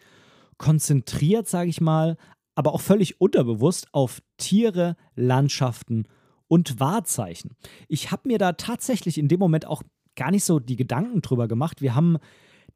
[0.57, 2.17] konzentriert, sage ich mal,
[2.55, 6.07] aber auch völlig unterbewusst auf Tiere, Landschaften
[6.47, 7.55] und Wahrzeichen.
[7.87, 9.83] Ich habe mir da tatsächlich in dem Moment auch
[10.15, 11.81] gar nicht so die Gedanken drüber gemacht.
[11.81, 12.17] Wir haben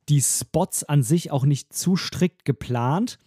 [0.09, 3.19] die Spots an sich auch nicht zu strikt geplant.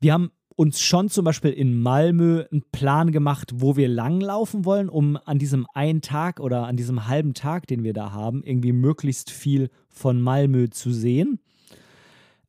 [0.00, 4.88] Wir haben uns schon zum Beispiel in Malmö einen Plan gemacht, wo wir langlaufen wollen,
[4.88, 8.72] um an diesem einen Tag oder an diesem halben Tag, den wir da haben, irgendwie
[8.72, 11.40] möglichst viel von Malmö zu sehen.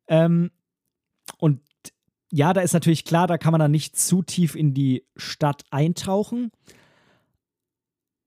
[0.07, 0.51] Ähm,
[1.37, 1.59] und
[2.31, 5.63] ja, da ist natürlich klar, da kann man dann nicht zu tief in die Stadt
[5.69, 6.51] eintauchen.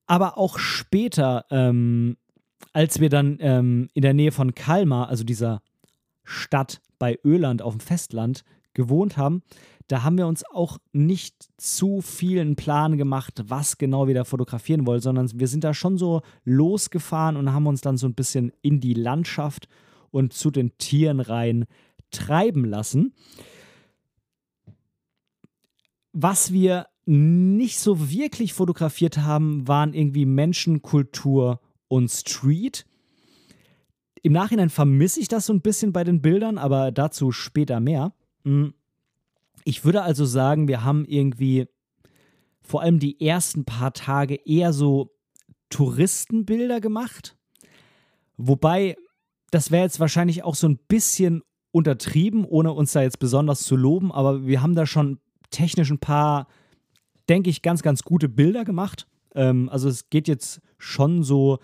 [0.05, 2.17] Aber auch später, ähm,
[2.71, 5.61] als wir dann ähm, in der Nähe von Kalmar, also dieser
[6.23, 9.43] Stadt bei Öland auf dem Festland, gewohnt haben,
[9.91, 14.87] da haben wir uns auch nicht zu vielen Plan gemacht, was genau wir da fotografieren
[14.87, 18.53] wollen, sondern wir sind da schon so losgefahren und haben uns dann so ein bisschen
[18.61, 19.67] in die Landschaft
[20.09, 21.65] und zu den Tieren rein
[22.09, 23.13] treiben lassen.
[26.13, 32.85] Was wir nicht so wirklich fotografiert haben, waren irgendwie Menschen, Kultur und Street.
[34.21, 38.13] Im Nachhinein vermisse ich das so ein bisschen bei den Bildern, aber dazu später mehr.
[38.45, 38.73] Hm.
[39.63, 41.67] Ich würde also sagen, wir haben irgendwie
[42.61, 45.11] vor allem die ersten paar Tage eher so
[45.69, 47.35] Touristenbilder gemacht.
[48.37, 48.95] Wobei,
[49.51, 53.75] das wäre jetzt wahrscheinlich auch so ein bisschen untertrieben, ohne uns da jetzt besonders zu
[53.75, 55.19] loben, aber wir haben da schon
[55.51, 56.47] technisch ein paar,
[57.29, 59.07] denke ich, ganz, ganz gute Bilder gemacht.
[59.35, 61.59] Ähm, also es geht jetzt schon so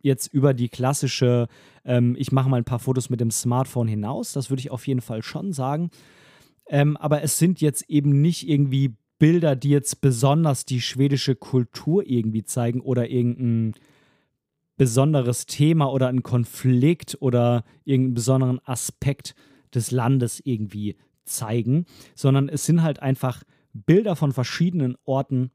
[0.00, 1.48] jetzt über die klassische,
[1.84, 4.32] ähm, ich mache mal ein paar Fotos mit dem Smartphone hinaus.
[4.32, 5.90] Das würde ich auf jeden Fall schon sagen.
[6.70, 12.06] Ähm, aber es sind jetzt eben nicht irgendwie Bilder, die jetzt besonders die schwedische Kultur
[12.06, 13.74] irgendwie zeigen oder irgendein
[14.76, 19.34] besonderes Thema oder einen Konflikt oder irgendeinen besonderen Aspekt
[19.74, 25.50] des Landes irgendwie zeigen, sondern es sind halt einfach Bilder von verschiedenen Orten,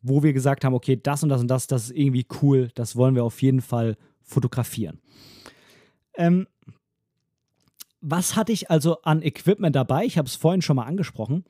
[0.00, 2.96] wo wir gesagt haben, okay, das und das und das, das ist irgendwie cool, das
[2.96, 5.00] wollen wir auf jeden Fall fotografieren.
[6.14, 6.46] Ähm,
[8.00, 10.04] was hatte ich also an Equipment dabei?
[10.04, 11.44] Ich habe es vorhin schon mal angesprochen.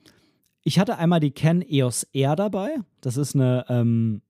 [0.62, 2.76] Ich hatte einmal die Canon EOS R dabei.
[3.00, 4.22] Das ist eine ähm,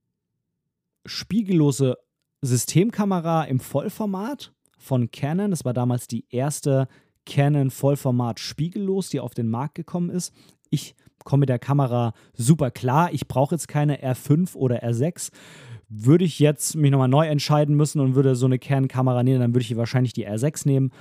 [1.07, 1.99] spiegellose
[2.43, 5.51] Systemkamera im Vollformat von Canon.
[5.51, 6.89] Das war damals die erste
[7.27, 10.33] Canon Vollformat spiegellos, die auf den Markt gekommen ist.
[10.71, 13.13] Ich komme mit der Kamera super klar.
[13.13, 15.31] Ich brauche jetzt keine R5 oder R6.
[15.89, 19.55] Würde ich jetzt mich nochmal neu entscheiden müssen und würde so eine Canon-Kamera nehmen, dann
[19.55, 20.93] würde ich wahrscheinlich die R6 nehmen.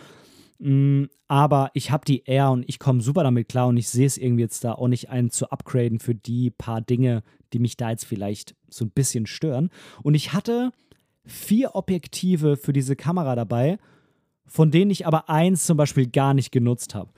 [0.59, 4.05] Mm, aber ich habe die R und ich komme super damit klar und ich sehe
[4.05, 7.77] es irgendwie jetzt da auch nicht ein zu upgraden für die paar Dinge, die mich
[7.77, 9.69] da jetzt vielleicht so ein bisschen stören.
[10.03, 10.71] Und ich hatte
[11.25, 13.77] vier Objektive für diese Kamera dabei,
[14.45, 17.11] von denen ich aber eins zum Beispiel gar nicht genutzt habe.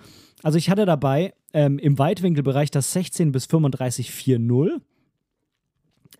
[0.43, 4.81] Also ich hatte dabei ähm, im Weitwinkelbereich das 16 bis 35 4.0.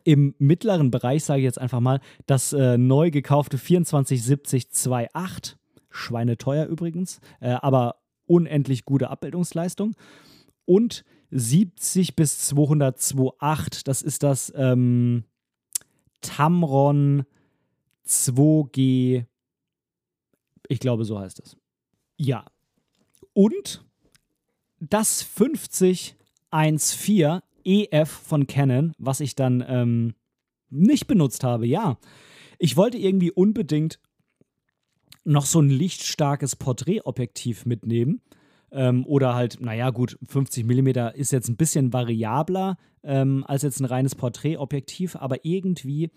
[0.03, 5.55] Im mittleren Bereich sage ich jetzt einfach mal das äh, neu gekaufte 2470 2.8.
[5.91, 9.95] Schweineteuer übrigens, äh, aber unendlich gute Abbildungsleistung.
[10.65, 15.25] Und 70 bis 202.8, das ist das ähm,
[16.21, 17.25] Tamron
[18.07, 19.25] 2G,
[20.67, 21.57] ich glaube, so heißt es.
[22.17, 22.45] Ja.
[23.33, 23.85] Und
[24.79, 30.15] das 5014 EF von Canon, was ich dann ähm,
[30.69, 31.97] nicht benutzt habe, ja.
[32.57, 33.99] Ich wollte irgendwie unbedingt
[35.23, 38.21] noch so ein lichtstarkes Porträtobjektiv mitnehmen.
[38.71, 43.79] Ähm, oder halt, naja, gut, 50 mm ist jetzt ein bisschen variabler ähm, als jetzt
[43.79, 46.09] ein reines Porträtobjektiv, aber irgendwie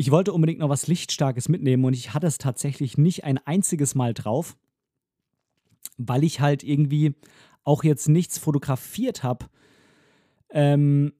[0.00, 3.96] ich wollte unbedingt noch was Lichtstarkes mitnehmen und ich hatte es tatsächlich nicht ein einziges
[3.96, 4.56] Mal drauf,
[5.96, 7.16] weil ich halt irgendwie
[7.64, 9.46] auch jetzt nichts fotografiert habe.
[10.50, 11.14] Ähm,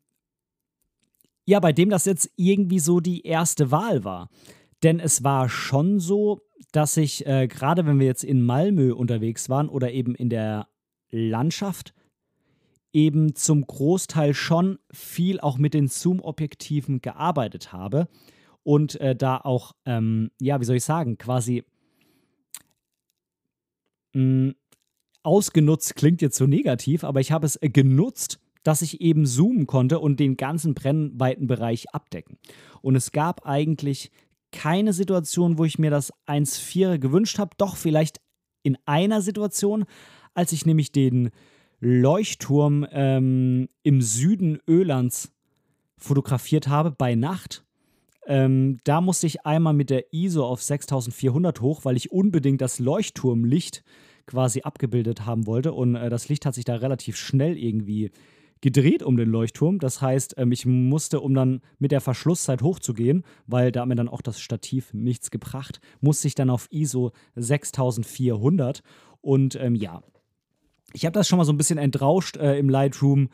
[1.45, 4.31] ja, bei dem das jetzt irgendwie so die erste Wahl war.
[4.85, 6.41] Denn es war schon so,
[6.73, 10.69] dass ich, äh, gerade wenn wir jetzt in Malmö unterwegs waren oder eben in der
[11.11, 11.95] Landschaft,
[12.93, 18.09] eben zum Großteil schon viel auch mit den Zoom-Objektiven gearbeitet habe
[18.63, 21.65] und äh, da auch, ähm, ja, wie soll ich sagen, quasi
[24.15, 24.55] mh, mm,
[25.23, 29.67] ausgenutzt klingt jetzt so negativ, aber ich habe es äh, genutzt, dass ich eben zoomen
[29.67, 32.39] konnte und den ganzen Brennweitenbereich abdecken.
[32.83, 34.11] Und es gab eigentlich
[34.53, 38.21] keine Situation, wo ich mir das 1.4 gewünscht habe, doch vielleicht
[38.63, 39.85] in einer Situation,
[40.35, 41.31] als ich nämlich den
[41.81, 45.33] Leuchtturm ähm, im Süden Ölands
[45.97, 47.65] fotografiert habe bei Nacht.
[48.27, 52.79] Ähm, da musste ich einmal mit der ISO auf 6400 hoch, weil ich unbedingt das
[52.79, 53.85] Leuchtturmlicht
[54.27, 55.73] quasi abgebildet haben wollte.
[55.73, 58.11] Und äh, das Licht hat sich da relativ schnell irgendwie
[58.61, 59.79] gedreht um den Leuchtturm.
[59.79, 64.09] Das heißt, ähm, ich musste, um dann mit der Verschlusszeit hochzugehen, weil da mir dann
[64.09, 68.83] auch das Stativ nichts gebracht, musste ich dann auf ISO 6400.
[69.21, 70.03] Und ähm, ja,
[70.93, 73.29] ich habe das schon mal so ein bisschen entrauscht äh, im Lightroom.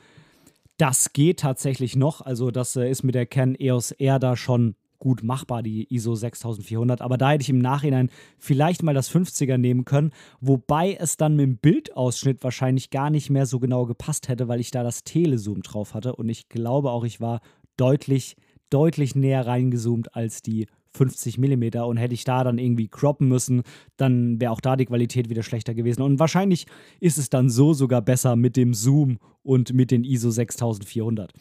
[0.76, 2.20] Das geht tatsächlich noch.
[2.20, 6.14] Also, das äh, ist mit der Canon EOS R da schon gut machbar, die ISO
[6.14, 7.02] 6400.
[7.02, 11.36] Aber da hätte ich im Nachhinein vielleicht mal das 50er nehmen können, wobei es dann
[11.36, 15.04] mit dem Bildausschnitt wahrscheinlich gar nicht mehr so genau gepasst hätte, weil ich da das
[15.04, 16.16] Telezoom drauf hatte.
[16.16, 17.42] Und ich glaube auch, ich war
[17.76, 18.34] deutlich,
[18.70, 23.62] deutlich näher reingezoomt als die 50 mm und hätte ich da dann irgendwie croppen müssen,
[23.98, 26.00] dann wäre auch da die Qualität wieder schlechter gewesen.
[26.00, 26.66] Und wahrscheinlich
[26.98, 31.32] ist es dann so sogar besser mit dem Zoom und mit den ISO 6400.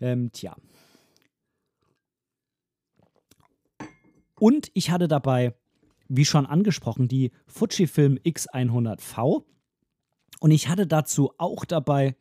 [0.00, 0.54] Ähm, tja,
[4.42, 5.54] Und ich hatte dabei,
[6.08, 9.44] wie schon angesprochen, die Fujifilm X100V.
[10.40, 12.16] Und ich hatte dazu auch dabei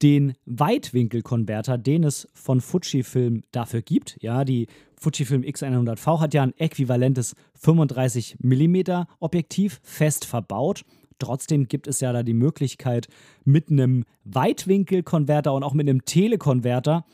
[0.00, 4.16] den Weitwinkelkonverter, den es von Fujifilm dafür gibt.
[4.22, 4.66] Ja, die
[4.98, 10.86] Fujifilm X100V hat ja ein äquivalentes 35 mm Objektiv fest verbaut.
[11.18, 13.08] Trotzdem gibt es ja da die Möglichkeit,
[13.44, 17.04] mit einem Weitwinkelkonverter und auch mit einem Telekonverter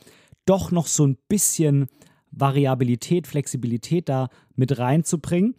[0.46, 1.88] doch noch so ein bisschen
[2.32, 5.54] Variabilität, Flexibilität da mit reinzubringen.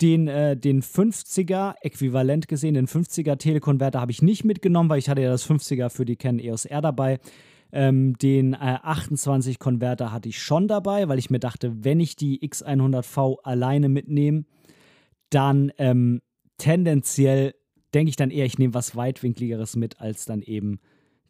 [0.00, 5.08] Den, äh, den 50er, äquivalent gesehen, den 50er Telekonverter habe ich nicht mitgenommen, weil ich
[5.08, 7.20] hatte ja das 50er für die Canon EOS R dabei.
[7.72, 12.16] Ähm, den äh, 28 Konverter hatte ich schon dabei, weil ich mir dachte, wenn ich
[12.16, 14.44] die X100V alleine mitnehme,
[15.30, 16.20] dann ähm,
[16.58, 17.54] tendenziell
[17.94, 20.80] denke ich dann eher, ich nehme was weitwinkligeres mit als dann eben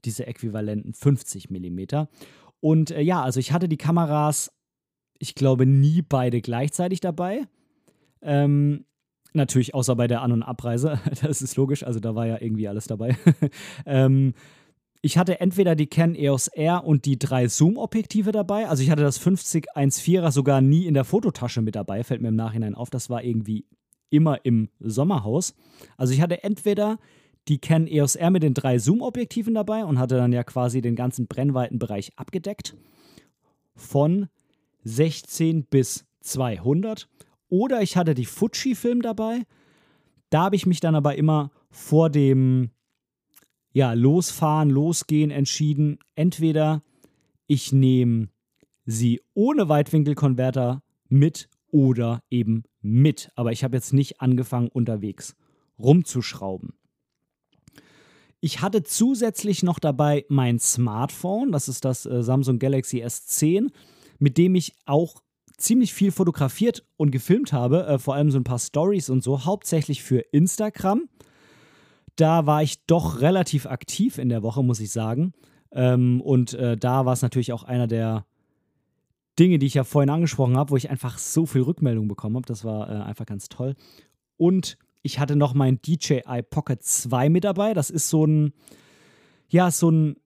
[0.05, 1.81] diese äquivalenten 50 mm.
[2.61, 4.53] Und äh, ja, also ich hatte die Kameras
[5.23, 7.47] ich glaube, nie beide gleichzeitig dabei.
[8.23, 8.85] Ähm,
[9.33, 10.99] natürlich, außer bei der An- und Abreise.
[11.23, 13.17] Das ist logisch, also da war ja irgendwie alles dabei.
[13.87, 14.35] ähm,
[15.01, 18.69] ich hatte entweder die Canon EOS R und die drei Zoom-Objektive dabei.
[18.69, 22.37] Also ich hatte das 50-1.4er sogar nie in der Fototasche mit dabei, fällt mir im
[22.37, 22.91] Nachhinein auf.
[22.91, 23.65] Das war irgendwie
[24.11, 25.55] immer im Sommerhaus.
[25.97, 26.99] Also ich hatte entweder
[27.47, 30.97] die Canon EOS R mit den drei Zoom-Objektiven dabei und hatte dann ja quasi den
[30.97, 32.75] ganzen Brennweitenbereich abgedeckt.
[33.77, 34.29] Von
[34.85, 37.09] 16 bis 200.
[37.49, 39.43] Oder ich hatte die Fuji-Film dabei.
[40.31, 42.71] Da habe ich mich dann aber immer vor dem
[43.73, 45.99] ja, Losfahren, Losgehen entschieden.
[46.15, 46.83] Entweder
[47.47, 48.29] ich nehme
[48.85, 53.31] sie ohne Weitwinkelkonverter mit oder eben mit.
[53.37, 55.37] Aber ich habe jetzt nicht angefangen, unterwegs
[55.79, 56.75] rumzuschrauben.
[58.41, 63.71] Ich hatte zusätzlich noch dabei mein Smartphone, das ist das äh, Samsung Galaxy S10
[64.23, 65.21] mit dem ich auch
[65.57, 69.45] ziemlich viel fotografiert und gefilmt habe, äh, vor allem so ein paar Stories und so,
[69.45, 71.09] hauptsächlich für Instagram.
[72.15, 75.33] Da war ich doch relativ aktiv in der Woche, muss ich sagen.
[75.73, 78.25] Ähm, und äh, da war es natürlich auch einer der
[79.41, 82.47] Dinge, die ich ja vorhin angesprochen habe, wo ich einfach so viel Rückmeldung bekommen habe.
[82.47, 83.75] Das war äh, einfach ganz toll.
[84.37, 87.75] Und ich hatte noch mein DJI Pocket 2 mit dabei.
[87.75, 88.53] Das ist so ein,
[89.49, 90.17] ja, so ein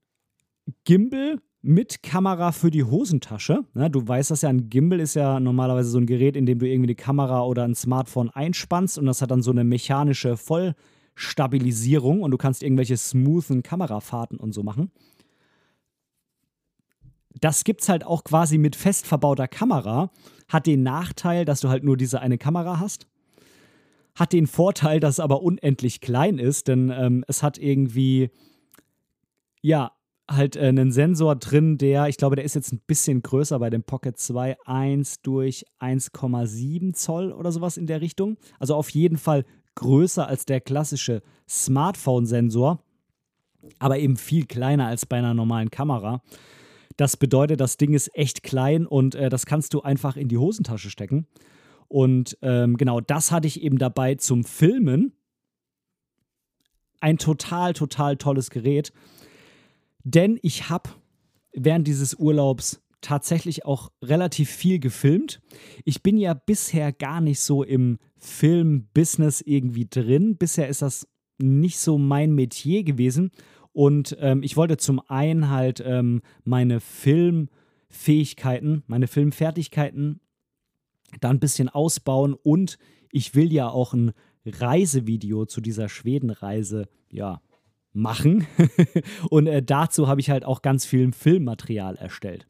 [0.84, 3.64] Gimbal, mit Kamera für die Hosentasche.
[3.74, 6.60] Ja, du weißt das ja, ein Gimbal ist ja normalerweise so ein Gerät, in dem
[6.60, 10.36] du irgendwie eine Kamera oder ein Smartphone einspannst und das hat dann so eine mechanische
[10.36, 14.92] Vollstabilisierung und du kannst irgendwelche smoothen Kamerafahrten und so machen.
[17.40, 20.12] Das gibt es halt auch quasi mit fest verbauter Kamera.
[20.48, 23.08] Hat den Nachteil, dass du halt nur diese eine Kamera hast.
[24.14, 28.30] Hat den Vorteil, dass es aber unendlich klein ist, denn ähm, es hat irgendwie,
[29.62, 29.95] ja,
[30.28, 33.70] halt äh, einen Sensor drin, der, ich glaube, der ist jetzt ein bisschen größer bei
[33.70, 38.36] dem Pocket 2, 1 durch 1,7 Zoll oder sowas in der Richtung.
[38.58, 39.44] Also auf jeden Fall
[39.76, 42.82] größer als der klassische Smartphone-Sensor,
[43.78, 46.22] aber eben viel kleiner als bei einer normalen Kamera.
[46.96, 50.38] Das bedeutet, das Ding ist echt klein und äh, das kannst du einfach in die
[50.38, 51.26] Hosentasche stecken.
[51.88, 55.12] Und ähm, genau das hatte ich eben dabei zum Filmen.
[57.00, 58.92] Ein total, total tolles Gerät.
[60.08, 60.90] Denn ich habe
[61.52, 65.42] während dieses Urlaubs tatsächlich auch relativ viel gefilmt.
[65.84, 70.36] Ich bin ja bisher gar nicht so im Film-Business irgendwie drin.
[70.36, 73.32] Bisher ist das nicht so mein Metier gewesen.
[73.72, 80.20] Und ähm, ich wollte zum einen halt ähm, meine Filmfähigkeiten, meine Filmfertigkeiten
[81.20, 82.78] da ein bisschen ausbauen und
[83.10, 84.12] ich will ja auch ein
[84.44, 87.40] Reisevideo zu dieser Schwedenreise ja
[87.96, 88.46] machen.
[89.30, 92.46] und äh, dazu habe ich halt auch ganz viel Filmmaterial erstellt.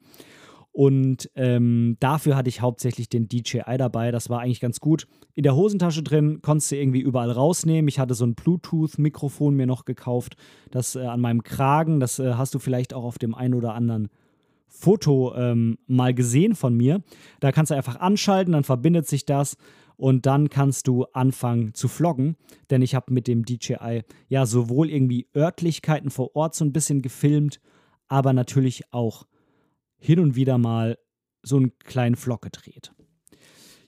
[0.76, 4.10] Und ähm, dafür hatte ich hauptsächlich den DJI dabei.
[4.10, 5.06] Das war eigentlich ganz gut.
[5.34, 7.88] In der Hosentasche drin konntest du irgendwie überall rausnehmen.
[7.88, 10.36] Ich hatte so ein Bluetooth-Mikrofon mir noch gekauft.
[10.70, 13.72] Das äh, an meinem Kragen, das äh, hast du vielleicht auch auf dem einen oder
[13.72, 14.10] anderen
[14.68, 17.00] Foto ähm, mal gesehen von mir.
[17.40, 19.56] Da kannst du einfach anschalten, dann verbindet sich das
[19.96, 22.36] und dann kannst du anfangen zu vloggen.
[22.70, 27.02] Denn ich habe mit dem DJI ja sowohl irgendwie Örtlichkeiten vor Ort so ein bisschen
[27.02, 27.60] gefilmt,
[28.08, 29.26] aber natürlich auch
[29.98, 30.98] hin und wieder mal
[31.42, 32.92] so einen kleinen Vlog gedreht.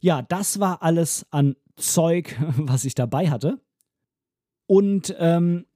[0.00, 3.60] Ja, das war alles an Zeug, was ich dabei hatte.
[4.66, 5.66] Und ähm,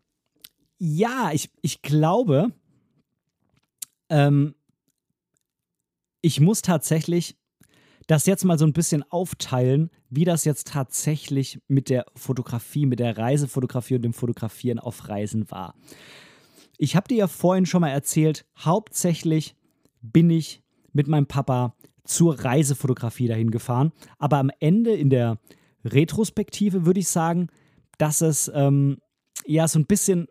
[0.78, 2.52] ja, ich, ich glaube,
[4.08, 4.54] ähm,
[6.20, 7.36] ich muss tatsächlich
[8.12, 13.00] das jetzt mal so ein bisschen aufteilen, wie das jetzt tatsächlich mit der Fotografie, mit
[13.00, 15.74] der Reisefotografie und dem Fotografieren auf Reisen war.
[16.76, 19.56] Ich habe dir ja vorhin schon mal erzählt, hauptsächlich
[20.02, 23.92] bin ich mit meinem Papa zur Reisefotografie dahin gefahren.
[24.18, 25.38] Aber am Ende in der
[25.82, 27.48] Retrospektive würde ich sagen,
[27.96, 28.98] dass es ähm,
[29.46, 30.26] ja so ein bisschen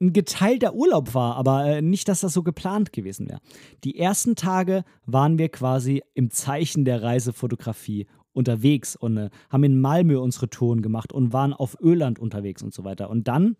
[0.00, 3.40] ein geteilter Urlaub war, aber äh, nicht, dass das so geplant gewesen wäre.
[3.84, 9.80] Die ersten Tage waren wir quasi im Zeichen der Reisefotografie unterwegs und äh, haben in
[9.80, 13.08] Malmö unsere Touren gemacht und waren auf Öland unterwegs und so weiter.
[13.08, 13.56] Und dann,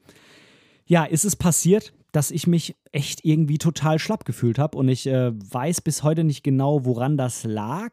[0.86, 5.06] ja, ist es passiert, dass ich mich echt irgendwie total schlapp gefühlt habe und ich
[5.06, 7.92] äh, weiß bis heute nicht genau, woran das lag.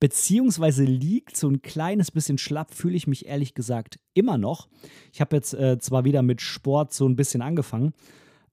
[0.00, 4.68] Beziehungsweise liegt so ein kleines bisschen schlapp, fühle ich mich ehrlich gesagt immer noch.
[5.12, 7.92] Ich habe jetzt äh, zwar wieder mit Sport so ein bisschen angefangen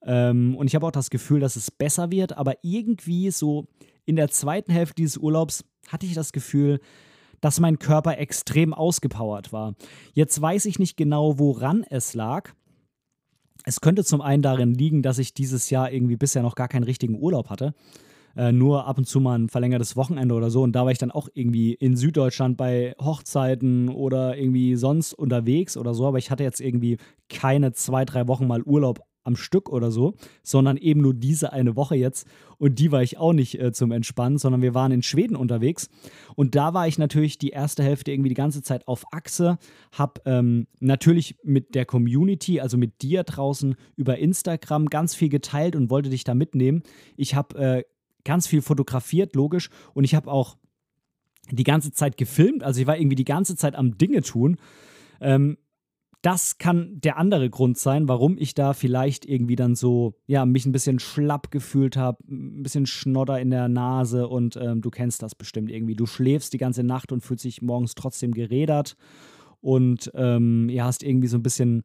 [0.02, 3.68] ähm, und ich habe auch das Gefühl, dass es besser wird, aber irgendwie so
[4.06, 6.80] in der zweiten Hälfte dieses Urlaubs hatte ich das Gefühl,
[7.41, 9.76] dass mein Körper extrem ausgepowert war.
[10.14, 12.52] Jetzt weiß ich nicht genau, woran es lag.
[13.64, 16.84] Es könnte zum einen darin liegen, dass ich dieses Jahr irgendwie bisher noch gar keinen
[16.84, 17.74] richtigen Urlaub hatte.
[18.38, 20.62] Äh, nur ab und zu mal ein verlängertes Wochenende oder so.
[20.62, 25.76] Und da war ich dann auch irgendwie in Süddeutschland bei Hochzeiten oder irgendwie sonst unterwegs
[25.76, 26.06] oder so.
[26.06, 26.98] Aber ich hatte jetzt irgendwie
[27.30, 31.76] keine zwei, drei Wochen mal Urlaub am Stück oder so, sondern eben nur diese eine
[31.76, 32.28] Woche jetzt.
[32.58, 35.90] Und die war ich auch nicht äh, zum Entspannen, sondern wir waren in Schweden unterwegs.
[36.36, 39.58] Und da war ich natürlich die erste Hälfte irgendwie die ganze Zeit auf Achse,
[39.92, 45.76] habe ähm, natürlich mit der Community, also mit dir draußen über Instagram ganz viel geteilt
[45.76, 46.82] und wollte dich da mitnehmen.
[47.18, 47.84] Ich habe äh,
[48.28, 50.57] ganz viel fotografiert, logisch, und ich habe auch
[51.49, 52.63] die ganze Zeit gefilmt.
[52.63, 54.57] Also ich war irgendwie die ganze Zeit am Dinge tun.
[55.21, 55.57] Ähm,
[56.21, 60.65] das kann der andere Grund sein, warum ich da vielleicht irgendwie dann so, ja, mich
[60.65, 65.21] ein bisschen schlapp gefühlt habe, ein bisschen Schnodder in der Nase und ähm, du kennst
[65.21, 65.95] das bestimmt irgendwie.
[65.95, 68.97] Du schläfst die ganze Nacht und fühlst dich morgens trotzdem gerädert
[69.61, 71.84] und ähm, ihr hast irgendwie so ein bisschen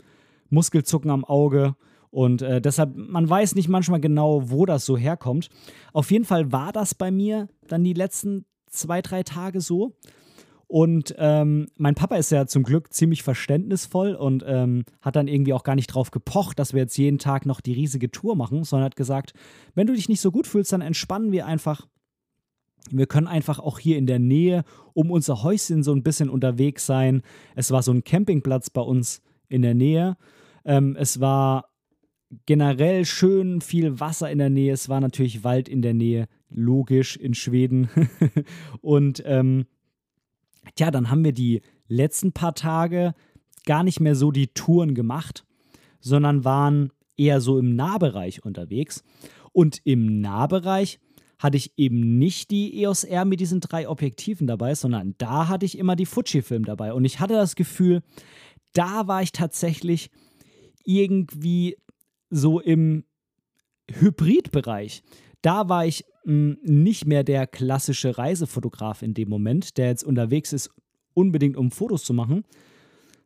[0.49, 1.77] Muskelzucken am Auge.
[2.13, 5.49] Und äh, deshalb, man weiß nicht manchmal genau, wo das so herkommt.
[5.95, 9.97] Auf jeden Fall war das bei mir dann die letzten zwei, drei Tage so.
[10.67, 15.55] Und ähm, mein Papa ist ja zum Glück ziemlich verständnisvoll und ähm, hat dann irgendwie
[15.55, 18.63] auch gar nicht drauf gepocht, dass wir jetzt jeden Tag noch die riesige Tour machen,
[18.65, 19.33] sondern hat gesagt,
[19.75, 21.87] wenn du dich nicht so gut fühlst, dann entspannen wir einfach.
[22.91, 26.85] Wir können einfach auch hier in der Nähe um unser Häuschen so ein bisschen unterwegs
[26.85, 27.23] sein.
[27.55, 30.17] Es war so ein Campingplatz bei uns in der Nähe.
[30.65, 31.72] Ähm, es war
[32.47, 34.73] generell schön viel Wasser in der Nähe.
[34.73, 37.89] Es war natürlich Wald in der Nähe, logisch in Schweden.
[38.81, 39.67] und ähm,
[40.75, 43.15] Tja, dann haben wir die letzten paar Tage
[43.67, 45.45] gar nicht mehr so die Touren gemacht,
[46.01, 49.05] sondern waren eher so im Nahbereich unterwegs.
[49.53, 50.99] Und im Nahbereich
[51.39, 55.67] hatte ich eben nicht die EOS R mit diesen drei Objektiven dabei, sondern da hatte
[55.67, 56.93] ich immer die Fujifilm dabei.
[56.93, 58.03] Und ich hatte das Gefühl,
[58.73, 60.11] da war ich tatsächlich
[60.85, 61.77] irgendwie
[62.33, 63.05] so im
[63.91, 65.03] Hybridbereich.
[65.43, 70.71] Da war ich nicht mehr der klassische Reisefotograf in dem Moment, der jetzt unterwegs ist,
[71.15, 72.45] unbedingt um Fotos zu machen,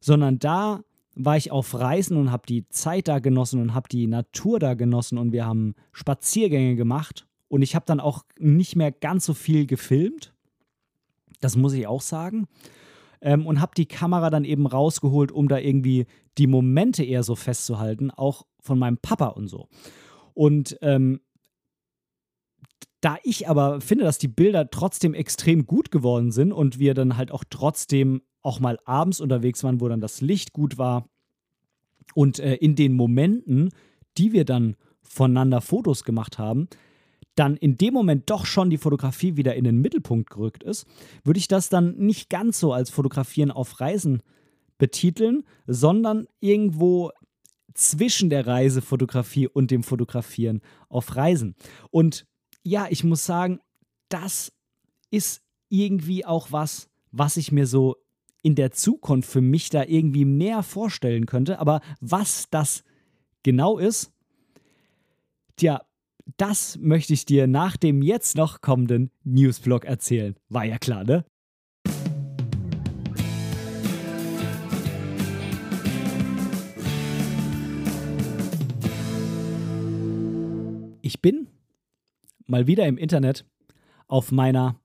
[0.01, 0.81] sondern da
[1.15, 4.75] war ich auf Reisen und habe die Zeit da genossen und habe die Natur da
[4.75, 9.35] genossen und wir haben Spaziergänge gemacht und ich habe dann auch nicht mehr ganz so
[9.35, 10.35] viel gefilmt,
[11.41, 12.49] das muss ich auch sagen,
[13.21, 16.07] ähm, und habe die Kamera dann eben rausgeholt, um da irgendwie
[16.39, 19.69] die Momente eher so festzuhalten, auch von meinem Papa und so.
[20.35, 21.21] Und ähm,
[23.01, 27.17] da ich aber finde, dass die Bilder trotzdem extrem gut geworden sind und wir dann
[27.17, 31.09] halt auch trotzdem auch mal abends unterwegs waren, wo dann das Licht gut war
[32.15, 33.71] und äh, in den Momenten,
[34.19, 36.69] die wir dann voneinander Fotos gemacht haben,
[37.37, 40.87] dann in dem Moment doch schon die Fotografie wieder in den Mittelpunkt gerückt ist,
[41.23, 44.23] würde ich das dann nicht ganz so als Fotografieren auf Reisen
[44.79, 47.13] betiteln, sondern irgendwo
[47.75, 51.55] zwischen der Reisefotografie und dem Fotografieren auf Reisen.
[51.91, 52.27] Und
[52.63, 53.61] ja, ich muss sagen,
[54.09, 54.53] das
[55.11, 57.97] ist irgendwie auch was, was ich mir so
[58.43, 61.59] in der Zukunft für mich da irgendwie mehr vorstellen könnte.
[61.59, 62.83] Aber was das
[63.43, 64.13] genau ist,
[65.57, 65.86] tja,
[66.37, 70.35] das möchte ich dir nach dem jetzt noch kommenden Newsblog erzählen.
[70.49, 71.25] War ja klar, ne?
[81.03, 81.47] Ich bin
[82.47, 83.45] mal wieder im Internet
[84.09, 84.81] auf meiner,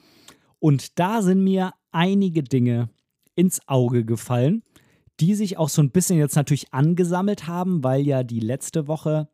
[0.64, 2.88] Und da sind mir einige Dinge
[3.36, 4.64] ins Auge gefallen,
[5.20, 9.28] die sich auch so ein bisschen jetzt natürlich angesammelt haben, weil ja die letzte Woche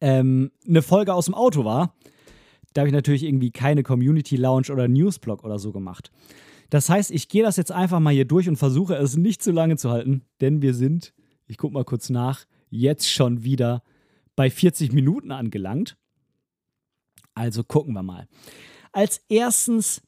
[0.00, 1.94] ähm, eine Folge aus dem Auto war.
[2.72, 6.10] Da habe ich natürlich irgendwie keine Community Lounge oder Newsblog oder so gemacht.
[6.70, 9.52] Das heißt, ich gehe das jetzt einfach mal hier durch und versuche es nicht zu
[9.52, 11.12] lange zu halten, denn wir sind,
[11.48, 13.82] ich gucke mal kurz nach, jetzt schon wieder
[14.36, 15.98] bei 40 Minuten angelangt.
[17.34, 18.26] Also gucken wir mal.
[18.98, 20.02] Als erstens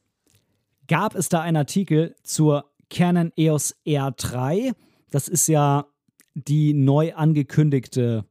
[0.89, 4.73] gab es da einen Artikel zur Canon EOS R3.
[5.11, 5.85] Das ist ja
[6.33, 8.25] die neu angekündigte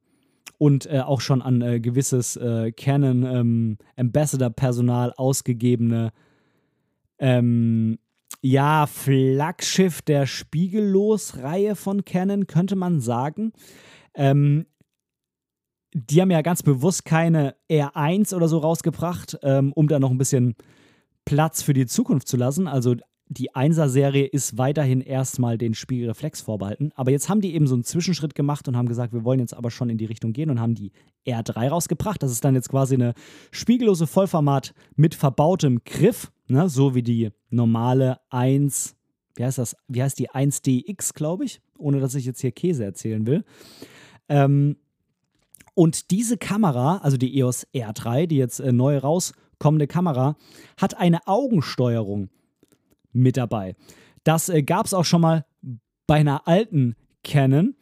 [0.59, 6.13] und äh, auch schon an äh, gewisses äh, Canon ähm, Ambassador-Personal ausgegebene
[7.19, 7.99] ähm,
[8.43, 13.55] ja, Flaggschiff der Spiegellos-Reihe von Canon, könnte man sagen.
[14.13, 14.67] Ähm,
[15.93, 20.19] die haben ja ganz bewusst keine R1 oder so rausgebracht, ähm, um da noch ein
[20.19, 20.55] bisschen
[21.25, 22.69] Platz für die Zukunft zu lassen.
[22.69, 22.95] Also
[23.29, 26.91] die 1er-Serie ist weiterhin erstmal den Spiegelreflex vorbehalten.
[26.97, 29.55] Aber jetzt haben die eben so einen Zwischenschritt gemacht und haben gesagt, wir wollen jetzt
[29.55, 30.91] aber schon in die Richtung gehen und haben die
[31.27, 32.21] R3 rausgebracht.
[32.23, 33.15] Das ist dann jetzt quasi eine
[33.53, 36.69] spiegellose Vollformat mit verbautem Griff, ne?
[36.69, 38.97] so wie die normale 1,
[39.37, 39.77] wie heißt das?
[39.87, 43.45] Wie heißt die 1DX, glaube ich, ohne dass ich jetzt hier Käse erzählen will.
[44.29, 44.77] Ähm,
[45.81, 50.37] und diese Kamera, also die EOS R3, die jetzt äh, neu rauskommende Kamera,
[50.77, 52.29] hat eine Augensteuerung
[53.13, 53.77] mit dabei.
[54.23, 55.47] Das äh, gab es auch schon mal
[56.07, 57.77] bei einer alten Canon,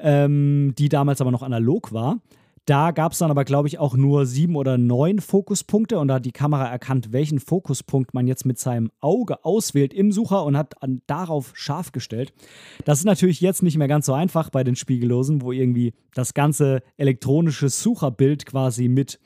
[0.00, 2.18] ähm, die damals aber noch analog war.
[2.66, 6.14] Da gab es dann aber, glaube ich, auch nur sieben oder neun Fokuspunkte und da
[6.14, 10.56] hat die Kamera erkannt, welchen Fokuspunkt man jetzt mit seinem Auge auswählt im Sucher und
[10.56, 12.32] hat an, darauf scharf gestellt.
[12.86, 16.32] Das ist natürlich jetzt nicht mehr ganz so einfach bei den Spiegellosen, wo irgendwie das
[16.32, 19.18] ganze elektronische Sucherbild quasi mit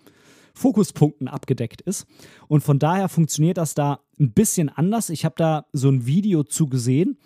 [0.54, 2.06] Fokuspunkten abgedeckt ist.
[2.48, 5.10] Und von daher funktioniert das da ein bisschen anders.
[5.10, 7.18] Ich habe da so ein Video zu gesehen.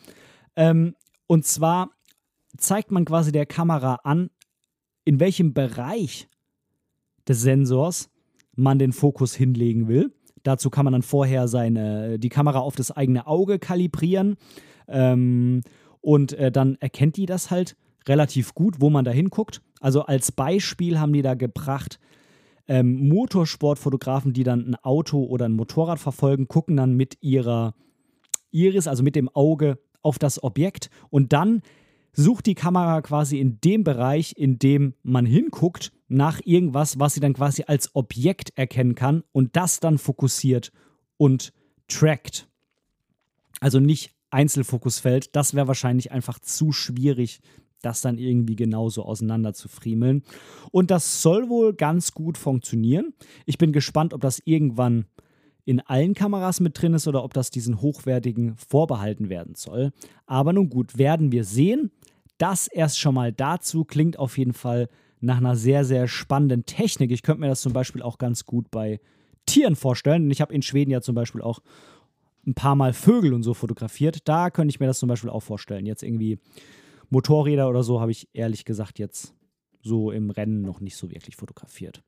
[0.57, 0.95] Ähm,
[1.27, 1.91] und zwar
[2.59, 4.29] zeigt man quasi der Kamera an,
[5.05, 6.29] in welchem Bereich
[7.29, 8.11] des Sensors
[8.55, 10.13] man den Fokus hinlegen will.
[10.43, 14.37] Dazu kann man dann vorher seine, die Kamera auf das eigene Auge kalibrieren.
[14.89, 15.63] Ähm,
[16.01, 17.77] und äh, dann erkennt die das halt
[18.07, 19.63] relativ gut, wo man da hinguckt.
[19.81, 22.01] Also als Beispiel haben die da gebracht,
[22.69, 27.75] ähm, Motorsportfotografen, die dann ein Auto oder ein Motorrad verfolgen, gucken dann mit ihrer
[28.51, 31.63] Iris, also mit dem Auge, auf das Objekt und dann
[32.13, 37.21] sucht die Kamera quasi in dem Bereich, in dem man hinguckt, nach irgendwas, was sie
[37.21, 40.73] dann quasi als Objekt erkennen kann und das dann fokussiert
[41.17, 41.53] und
[41.89, 42.49] trackt.
[43.61, 47.41] Also nicht Einzelfokusfeld, das wäre wahrscheinlich einfach zu schwierig
[47.83, 50.23] das dann irgendwie genauso auseinander zu friemeln.
[50.71, 53.13] Und das soll wohl ganz gut funktionieren.
[53.45, 55.07] Ich bin gespannt, ob das irgendwann
[55.65, 59.93] in allen Kameras mit drin ist oder ob das diesen hochwertigen vorbehalten werden soll.
[60.27, 61.93] Aber nun gut, werden wir sehen.
[62.43, 64.89] Das erst schon mal dazu klingt auf jeden Fall
[65.21, 67.13] nach einer sehr, sehr spannenden Technik.
[67.13, 68.99] Ich könnte mir das zum Beispiel auch ganz gut bei
[69.47, 70.29] Tieren vorstellen.
[70.29, 71.61] Ich habe in Schweden ja zum Beispiel auch
[72.45, 74.27] ein paar Mal Vögel und so fotografiert.
[74.29, 75.87] Da könnte ich mir das zum Beispiel auch vorstellen.
[75.87, 76.41] Jetzt irgendwie
[77.11, 79.37] Motorräder oder so habe ich ehrlich gesagt jetzt
[79.81, 82.03] so im Rennen noch nicht so wirklich fotografiert.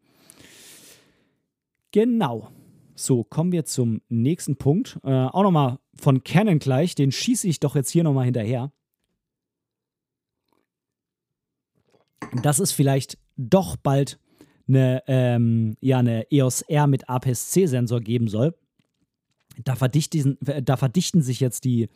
[1.92, 2.48] Genau.
[2.96, 4.98] So, kommen wir zum nächsten Punkt.
[5.04, 6.96] Äh, auch nochmal von Canon gleich.
[6.96, 8.72] Den schieße ich doch jetzt hier nochmal hinterher.
[12.42, 14.18] Dass es vielleicht doch bald
[14.68, 18.54] eine, ähm, ja, eine EOS R mit APS-C-Sensor geben soll.
[19.62, 21.88] Da verdichten, da verdichten sich jetzt die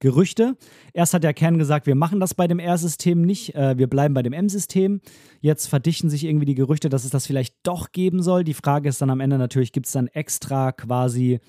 [0.00, 0.56] Gerüchte.
[0.92, 4.14] Erst hat der Kern gesagt, wir machen das bei dem R-System nicht, äh, wir bleiben
[4.14, 5.00] bei dem M-System.
[5.40, 8.44] Jetzt verdichten sich irgendwie die Gerüchte, dass es das vielleicht doch geben soll.
[8.44, 11.40] Die Frage ist dann am Ende natürlich, gibt es dann extra quasi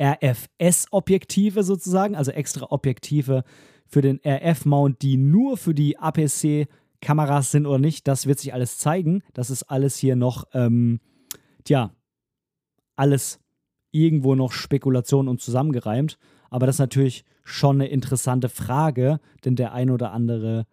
[0.00, 3.44] RFS-Objektive sozusagen, also extra Objektive
[3.86, 5.98] für den RF-Mount, die nur für die
[7.04, 8.08] APC-Kameras sind oder nicht.
[8.08, 9.22] Das wird sich alles zeigen.
[9.32, 11.00] Das ist alles hier noch, ähm,
[11.64, 11.94] tja,
[12.96, 13.40] alles
[13.90, 16.18] irgendwo noch Spekulation und zusammengereimt.
[16.50, 20.66] Aber das ist natürlich schon eine interessante Frage, denn der ein oder andere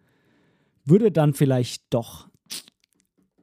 [0.84, 2.28] würde dann vielleicht doch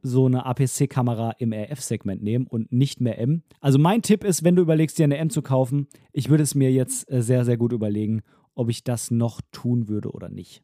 [0.02, 3.44] so eine APC-Kamera im RF-Segment nehmen und nicht mehr M.
[3.60, 6.56] Also mein Tipp ist, wenn du überlegst, dir eine M zu kaufen, ich würde es
[6.56, 8.22] mir jetzt äh, sehr, sehr gut überlegen,
[8.56, 10.64] ob ich das noch tun würde oder nicht.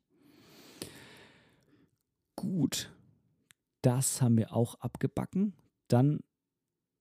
[2.46, 2.94] Gut,
[3.82, 5.54] das haben wir auch abgebacken.
[5.88, 6.20] Dann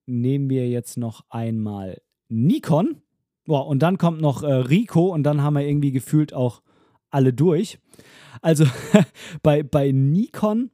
[0.07, 3.03] nehmen wir jetzt noch einmal Nikon.
[3.45, 6.63] Boah, und dann kommt noch äh, Rico und dann haben wir irgendwie gefühlt auch
[7.11, 7.79] alle durch.
[8.41, 8.65] Also
[9.43, 10.71] bei, bei Nikon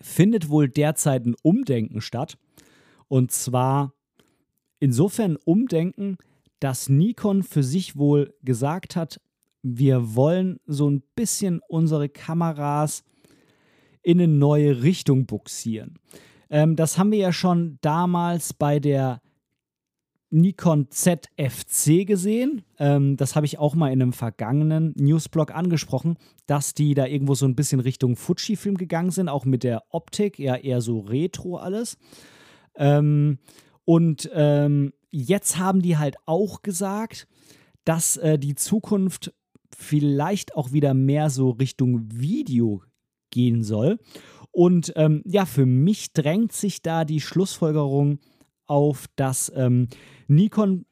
[0.00, 2.36] findet wohl derzeit ein Umdenken statt.
[3.06, 3.94] Und zwar
[4.80, 6.16] insofern Umdenken,
[6.58, 9.20] dass Nikon für sich wohl gesagt hat,
[9.62, 13.04] wir wollen so ein bisschen unsere Kameras
[14.04, 15.98] in eine neue Richtung buxieren.
[16.50, 19.20] Ähm, das haben wir ja schon damals bei der
[20.30, 22.62] Nikon ZFC gesehen.
[22.78, 27.34] Ähm, das habe ich auch mal in einem vergangenen Newsblog angesprochen, dass die da irgendwo
[27.34, 31.56] so ein bisschen Richtung Fuji-Film gegangen sind, auch mit der Optik, ja eher so retro
[31.56, 31.96] alles.
[32.76, 33.38] Ähm,
[33.84, 37.28] und ähm, jetzt haben die halt auch gesagt,
[37.84, 39.32] dass äh, die Zukunft
[39.76, 42.82] vielleicht auch wieder mehr so Richtung Video
[43.34, 43.98] gehen soll.
[44.52, 48.20] Und ähm, ja, für mich drängt sich da die Schlussfolgerung
[48.66, 49.88] auf, dass ähm,
[50.28, 50.86] Nikon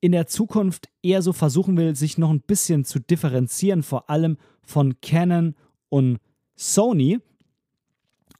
[0.00, 4.36] in der Zukunft eher so versuchen will, sich noch ein bisschen zu differenzieren, vor allem
[4.62, 5.54] von Canon
[5.88, 6.18] und
[6.56, 7.18] Sony.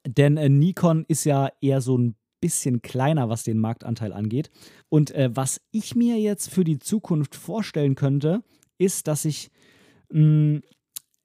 [0.04, 4.50] Denn äh, Nikon ist ja eher so ein bisschen kleiner, was den Marktanteil angeht.
[4.88, 8.42] Und äh, was ich mir jetzt für die Zukunft vorstellen könnte,
[8.76, 9.50] ist, dass ich
[10.10, 10.60] mh,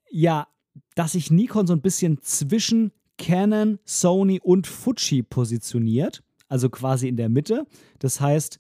[0.10, 0.48] ja,
[0.96, 7.18] dass sich Nikon so ein bisschen zwischen Canon, Sony und Fuji positioniert, also quasi in
[7.18, 7.66] der Mitte.
[8.00, 8.60] Das heißt,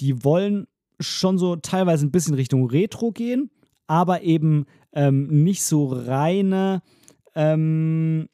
[0.00, 0.66] die wollen
[1.00, 3.50] schon so teilweise ein bisschen Richtung Retro gehen,
[3.86, 6.82] aber eben ähm, nicht so reine
[7.34, 8.28] ähm,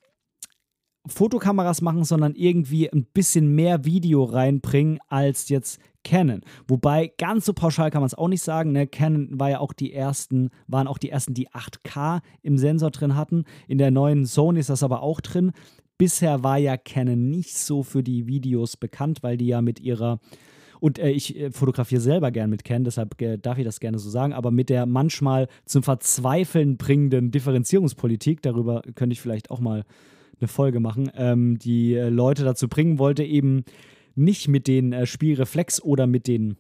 [1.07, 6.43] Fotokameras machen, sondern irgendwie ein bisschen mehr Video reinbringen als jetzt Canon.
[6.69, 8.73] Wobei ganz so pauschal kann man es auch nicht sagen.
[8.73, 8.87] Ne?
[8.87, 13.17] Canon war ja auch die ersten, waren auch die ersten, die 8K im Sensor drin
[13.17, 13.45] hatten.
[13.67, 15.53] In der neuen Sony ist das aber auch drin.
[15.99, 20.21] Bisher war ja Canon nicht so für die Videos bekannt, weil die ja mit ihrer
[20.81, 23.99] und äh, ich äh, fotografiere selber gern mit Canon, deshalb äh, darf ich das gerne
[23.99, 29.61] so sagen, aber mit der manchmal zum Verzweifeln bringenden Differenzierungspolitik, darüber könnte ich vielleicht auch
[29.61, 29.85] mal
[30.41, 33.65] eine Folge machen, ähm, die äh, Leute dazu bringen wollte, eben
[34.15, 36.57] nicht mit den äh, Spielreflex oder mit den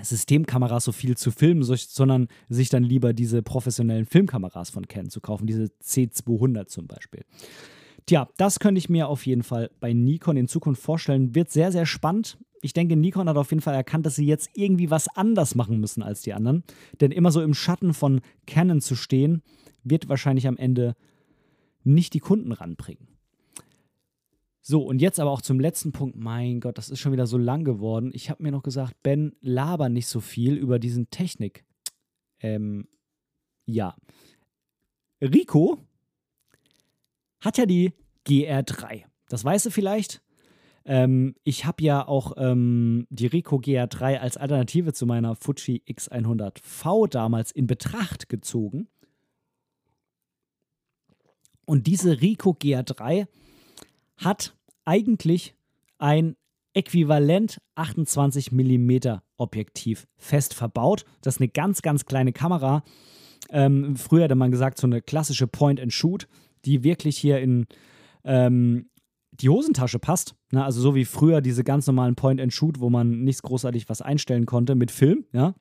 [0.00, 5.20] Systemkameras so viel zu filmen, sondern sich dann lieber diese professionellen Filmkameras von Canon zu
[5.20, 7.24] kaufen, diese C200 zum Beispiel.
[8.06, 11.34] Tja, das könnte ich mir auf jeden Fall bei Nikon in Zukunft vorstellen.
[11.34, 12.38] Wird sehr, sehr spannend.
[12.62, 15.78] Ich denke, Nikon hat auf jeden Fall erkannt, dass sie jetzt irgendwie was anders machen
[15.78, 16.64] müssen als die anderen.
[17.00, 19.42] Denn immer so im Schatten von Canon zu stehen,
[19.84, 20.96] wird wahrscheinlich am Ende
[21.84, 23.08] nicht die Kunden ranbringen.
[24.70, 26.18] So, und jetzt aber auch zum letzten Punkt.
[26.18, 28.10] Mein Gott, das ist schon wieder so lang geworden.
[28.12, 31.64] Ich habe mir noch gesagt, Ben, laber nicht so viel über diesen Technik.
[32.40, 32.86] Ähm,
[33.64, 33.96] ja.
[35.22, 35.78] Rico
[37.40, 37.94] hat ja die
[38.26, 39.04] GR3.
[39.30, 40.20] Das weißt du vielleicht.
[40.84, 47.08] Ähm, ich habe ja auch ähm, die Rico GR3 als Alternative zu meiner Fuji X100V
[47.08, 48.86] damals in Betracht gezogen.
[51.64, 53.28] Und diese Rico GR3
[54.18, 54.57] hat
[54.88, 55.54] eigentlich
[55.98, 56.34] ein
[56.72, 61.04] äquivalent 28 mm Objektiv fest verbaut.
[61.22, 62.82] Das ist eine ganz, ganz kleine Kamera.
[63.50, 66.26] Ähm, früher hätte man gesagt, so eine klassische Point-and-Shoot,
[66.64, 67.66] die wirklich hier in
[68.24, 68.88] ähm,
[69.30, 70.34] die Hosentasche passt.
[70.50, 70.64] Ne?
[70.64, 74.74] Also so wie früher diese ganz normalen Point-and-Shoot, wo man nicht großartig was einstellen konnte
[74.74, 75.54] mit Film, ja.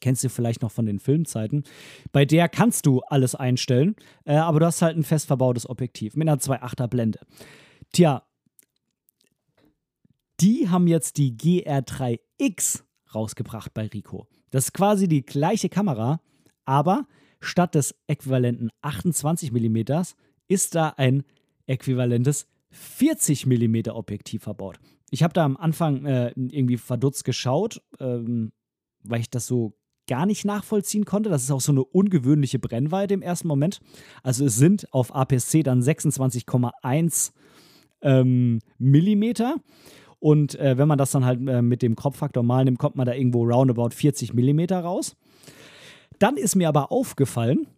[0.00, 1.62] Kennst du vielleicht noch von den Filmzeiten.
[2.10, 3.94] Bei der kannst du alles einstellen,
[4.24, 7.20] äh, aber du hast halt ein fest verbautes Objektiv mit einer 2.8er Blende.
[7.92, 8.25] Tja,
[10.40, 12.82] die haben jetzt die GR3X
[13.14, 14.26] rausgebracht bei Rico.
[14.50, 16.20] Das ist quasi die gleiche Kamera,
[16.64, 17.06] aber
[17.40, 20.02] statt des äquivalenten 28 mm
[20.48, 21.24] ist da ein
[21.66, 24.78] äquivalentes 40 mm Objektiv verbaut.
[25.10, 28.52] Ich habe da am Anfang äh, irgendwie verdutzt geschaut, ähm,
[29.02, 29.76] weil ich das so
[30.08, 31.30] gar nicht nachvollziehen konnte.
[31.30, 33.80] Das ist auch so eine ungewöhnliche Brennweite im ersten Moment.
[34.22, 37.32] Also es sind auf APS-C dann 26,1
[38.02, 39.56] ähm, Millimeter.
[40.26, 43.06] Und äh, wenn man das dann halt äh, mit dem Kropffaktor mal nimmt, kommt man
[43.06, 45.14] da irgendwo roundabout 40 Millimeter raus.
[46.18, 47.68] Dann ist mir aber aufgefallen,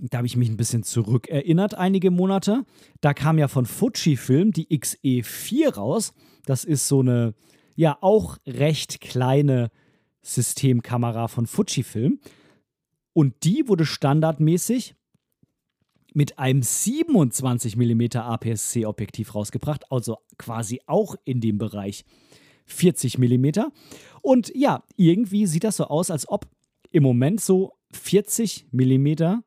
[0.00, 2.64] da habe ich mich ein bisschen zurückerinnert, einige Monate.
[3.02, 6.14] Da kam ja von Fujifilm die XE4 raus.
[6.46, 7.34] Das ist so eine
[7.74, 9.70] ja auch recht kleine
[10.22, 12.18] Systemkamera von Fujifilm.
[13.12, 14.94] Und die wurde standardmäßig
[16.16, 22.06] mit einem 27 mm APS-C-Objektiv rausgebracht, also quasi auch in dem Bereich
[22.64, 23.50] 40 mm.
[24.22, 26.48] Und ja, irgendwie sieht das so aus, als ob
[26.90, 29.42] im Moment so 40 mm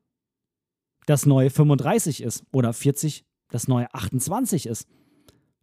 [1.08, 4.88] das neue 35 ist oder 40 das neue 28 ist.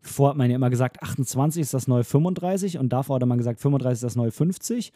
[0.01, 3.39] Vorher hat man ja immer gesagt, 28 ist das neue 35 und davor hat man
[3.39, 4.93] gesagt, 35 ist das neue 50.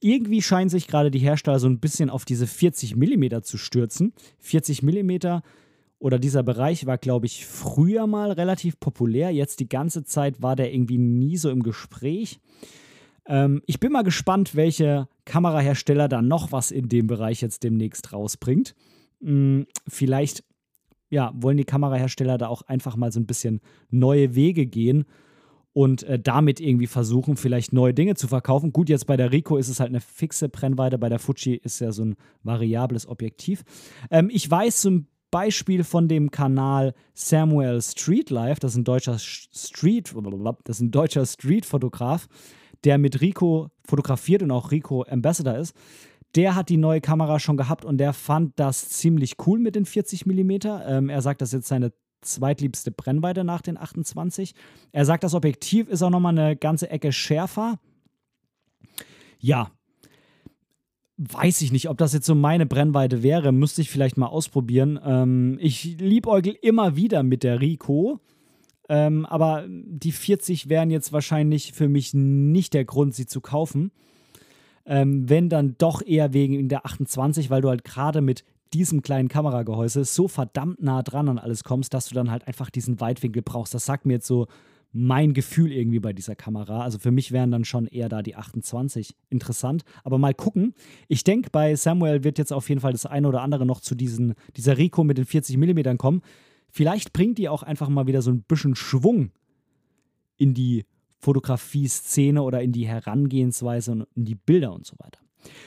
[0.00, 4.12] Irgendwie scheinen sich gerade die Hersteller so ein bisschen auf diese 40 mm zu stürzen.
[4.38, 5.40] 40 mm
[5.98, 9.30] oder dieser Bereich war, glaube ich, früher mal relativ populär.
[9.30, 12.40] Jetzt die ganze Zeit war der irgendwie nie so im Gespräch.
[13.26, 18.12] Ähm, ich bin mal gespannt, welche Kamerahersteller da noch was in dem Bereich jetzt demnächst
[18.12, 18.74] rausbringt.
[19.20, 20.44] Hm, vielleicht
[21.10, 25.06] ja, wollen die Kamerahersteller da auch einfach mal so ein bisschen neue Wege gehen
[25.78, 28.72] und äh, damit irgendwie versuchen, vielleicht neue Dinge zu verkaufen.
[28.72, 31.78] Gut, jetzt bei der Rico ist es halt eine fixe Brennweite, bei der Fuji ist
[31.78, 33.62] ja so ein variables Objektiv.
[34.10, 39.20] Ähm, ich weiß zum Beispiel von dem Kanal Samuel Street Life, das ist ein deutscher
[39.20, 40.12] Street,
[40.64, 42.26] das ist ein deutscher Street-Fotograf,
[42.82, 45.76] der mit Rico fotografiert und auch Rico Ambassador ist
[46.34, 49.86] der hat die neue Kamera schon gehabt und der fand das ziemlich cool mit den
[49.86, 50.50] 40 mm.
[50.86, 51.90] Ähm, er sagt, das ist jetzt seine
[52.20, 54.54] zweitliebste Brennweite nach den 28.
[54.92, 57.78] Er sagt, das Objektiv ist auch nochmal eine ganze Ecke schärfer.
[59.38, 59.70] Ja,
[61.18, 63.52] weiß ich nicht, ob das jetzt so meine Brennweite wäre.
[63.52, 64.98] Müsste ich vielleicht mal ausprobieren.
[65.04, 68.20] Ähm, ich liebäugel immer wieder mit der Rico.
[68.88, 73.90] Ähm, aber die 40 wären jetzt wahrscheinlich für mich nicht der Grund, sie zu kaufen.
[74.86, 78.44] Ähm, wenn dann doch eher wegen der 28, weil du halt gerade mit
[78.74, 82.70] diesem kleinen Kameragehäuse so verdammt nah dran an alles kommst, dass du dann halt einfach
[82.70, 83.74] diesen Weitwinkel brauchst.
[83.74, 84.46] Das sagt mir jetzt so
[84.92, 86.82] mein Gefühl irgendwie bei dieser Kamera.
[86.82, 89.84] Also für mich wären dann schon eher da die 28 interessant.
[90.02, 90.74] Aber mal gucken.
[91.08, 93.94] Ich denke, bei Samuel wird jetzt auf jeden Fall das eine oder andere noch zu
[93.94, 96.22] diesen, dieser Rico mit den 40 mm kommen.
[96.70, 99.30] Vielleicht bringt die auch einfach mal wieder so ein bisschen Schwung
[100.36, 100.84] in die
[101.20, 105.20] Fotografie-Szene oder in die Herangehensweise und in die Bilder und so weiter.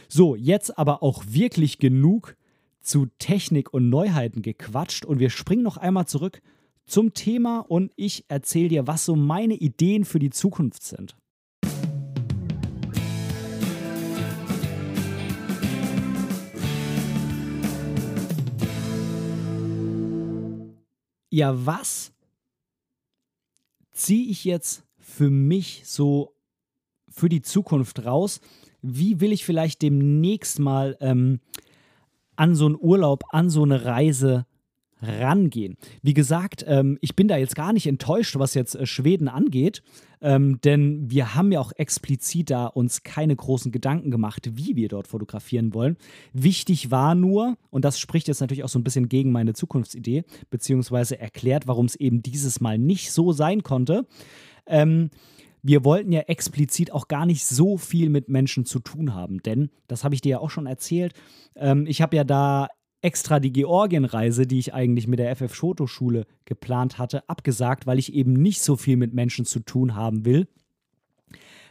[0.08, 2.36] So, jetzt aber auch wirklich genug
[2.82, 6.42] zu Technik und Neuheiten gequatscht und wir springen noch einmal zurück
[6.86, 11.16] zum Thema und ich erzähle dir, was so meine Ideen für die Zukunft sind.
[21.34, 22.12] Ja, was
[23.94, 26.36] ziehe ich jetzt für mich so
[27.08, 28.42] für die Zukunft raus?
[28.82, 31.40] Wie will ich vielleicht demnächst mal ähm,
[32.42, 34.48] an so einen Urlaub, an so eine Reise
[35.00, 35.78] rangehen.
[36.02, 39.84] Wie gesagt, ähm, ich bin da jetzt gar nicht enttäuscht, was jetzt äh, Schweden angeht,
[40.22, 44.88] ähm, denn wir haben ja auch explizit da uns keine großen Gedanken gemacht, wie wir
[44.88, 45.98] dort fotografieren wollen.
[46.34, 50.24] Wichtig war nur, und das spricht jetzt natürlich auch so ein bisschen gegen meine Zukunftsidee,
[50.50, 54.08] beziehungsweise erklärt, warum es eben dieses Mal nicht so sein konnte,
[54.66, 55.12] ähm,
[55.64, 59.70] wir wollten ja explizit auch gar nicht so viel mit Menschen zu tun haben, denn,
[59.88, 61.14] das habe ich dir ja auch schon erzählt,
[61.56, 62.68] ähm, ich habe ja da
[63.02, 68.00] extra die Georgienreise, die ich eigentlich mit der FF Schoto Schule geplant hatte, abgesagt, weil
[68.00, 70.48] ich eben nicht so viel mit Menschen zu tun haben will,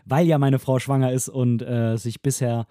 [0.05, 2.66] weil ja meine Frau schwanger ist und äh, sich bisher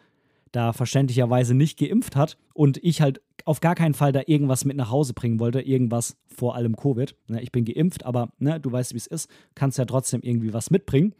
[0.51, 4.77] da verständlicherweise nicht geimpft hat und ich halt auf gar keinen Fall da irgendwas mit
[4.77, 7.15] nach Hause bringen wollte, irgendwas vor allem Covid.
[7.27, 10.53] Ne, ich bin geimpft, aber ne, du weißt, wie es ist, kannst ja trotzdem irgendwie
[10.53, 11.13] was mitbringen.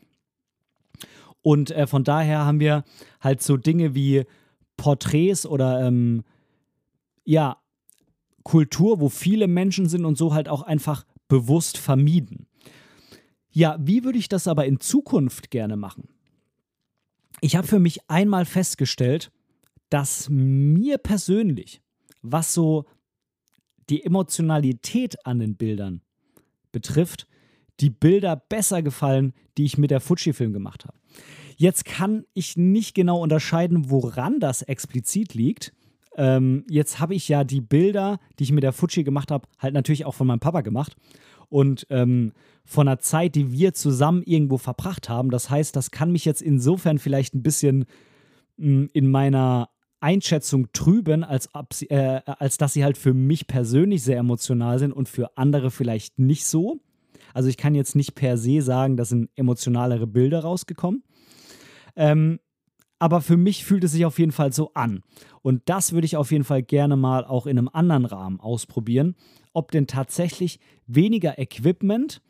[1.42, 2.84] Und äh, von daher haben wir
[3.22, 4.26] halt so Dinge wie
[4.78, 6.24] Porträts oder ähm,
[7.24, 7.58] ja,
[8.44, 12.48] Kultur, wo viele Menschen sind und so halt auch einfach bewusst vermieden.
[13.52, 16.10] Ja, wie würde ich das aber in Zukunft gerne machen?
[17.42, 19.32] Ich habe für mich einmal festgestellt,
[19.90, 21.82] dass mir persönlich,
[22.22, 22.86] was so
[23.90, 26.02] die Emotionalität an den Bildern
[26.72, 27.28] betrifft,
[27.80, 30.98] die Bilder besser gefallen, die ich mit der Fujifilm gemacht habe.
[31.56, 35.74] Jetzt kann ich nicht genau unterscheiden, woran das explizit liegt.
[36.16, 39.74] Ähm, jetzt habe ich ja die Bilder, die ich mit der Fuji gemacht habe, halt
[39.74, 40.96] natürlich auch von meinem Papa gemacht
[41.50, 42.34] und ähm,
[42.64, 45.32] von einer Zeit, die wir zusammen irgendwo verbracht haben.
[45.32, 47.86] Das heißt, das kann mich jetzt insofern vielleicht ein bisschen
[48.58, 49.70] mh, hm, in meiner
[50.00, 51.50] Einschätzung trüben, als,
[51.90, 56.20] äh, als dass sie halt für mich persönlich sehr emotional sind und für andere vielleicht
[56.20, 56.80] nicht so.
[57.34, 61.04] Also ich kann jetzt nicht per se sagen, da sind emotionalere Bilder rausgekommen.
[61.96, 62.40] Ähm,
[62.98, 65.04] aber für mich fühlt es sich auf jeden Fall so an.
[65.42, 69.16] Und das würde ich auf jeden Fall gerne mal auch in einem anderen Rahmen ausprobieren
[69.60, 72.22] ob denn tatsächlich weniger Equipment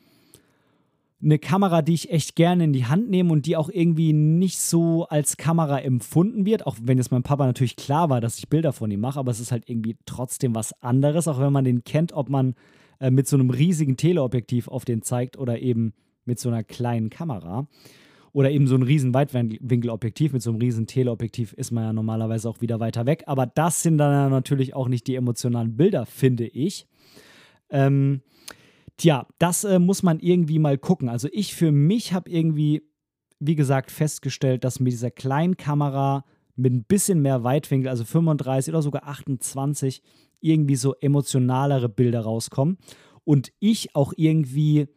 [1.22, 4.58] eine Kamera, die ich echt gerne in die Hand nehme und die auch irgendwie nicht
[4.58, 8.48] so als Kamera empfunden wird, auch wenn jetzt mein Papa natürlich klar war, dass ich
[8.48, 11.64] Bilder von ihm mache, aber es ist halt irgendwie trotzdem was anderes, auch wenn man
[11.64, 12.54] den kennt, ob man
[13.00, 15.92] äh, mit so einem riesigen Teleobjektiv auf den zeigt oder eben
[16.24, 17.66] mit so einer kleinen Kamera.
[18.32, 20.32] Oder eben so ein riesen Weitwinkelobjektiv.
[20.32, 23.24] Mit so einem riesen Teleobjektiv ist man ja normalerweise auch wieder weiter weg.
[23.26, 26.86] Aber das sind dann natürlich auch nicht die emotionalen Bilder, finde ich.
[27.70, 28.22] Ähm,
[28.96, 31.08] tja, das äh, muss man irgendwie mal gucken.
[31.08, 32.82] Also ich für mich habe irgendwie,
[33.38, 36.24] wie gesagt, festgestellt, dass mit dieser kleinen Kamera
[36.56, 40.02] mit ein bisschen mehr Weitwinkel, also 35 oder sogar 28,
[40.40, 42.78] irgendwie so emotionalere Bilder rauskommen.
[43.24, 44.88] Und ich auch irgendwie,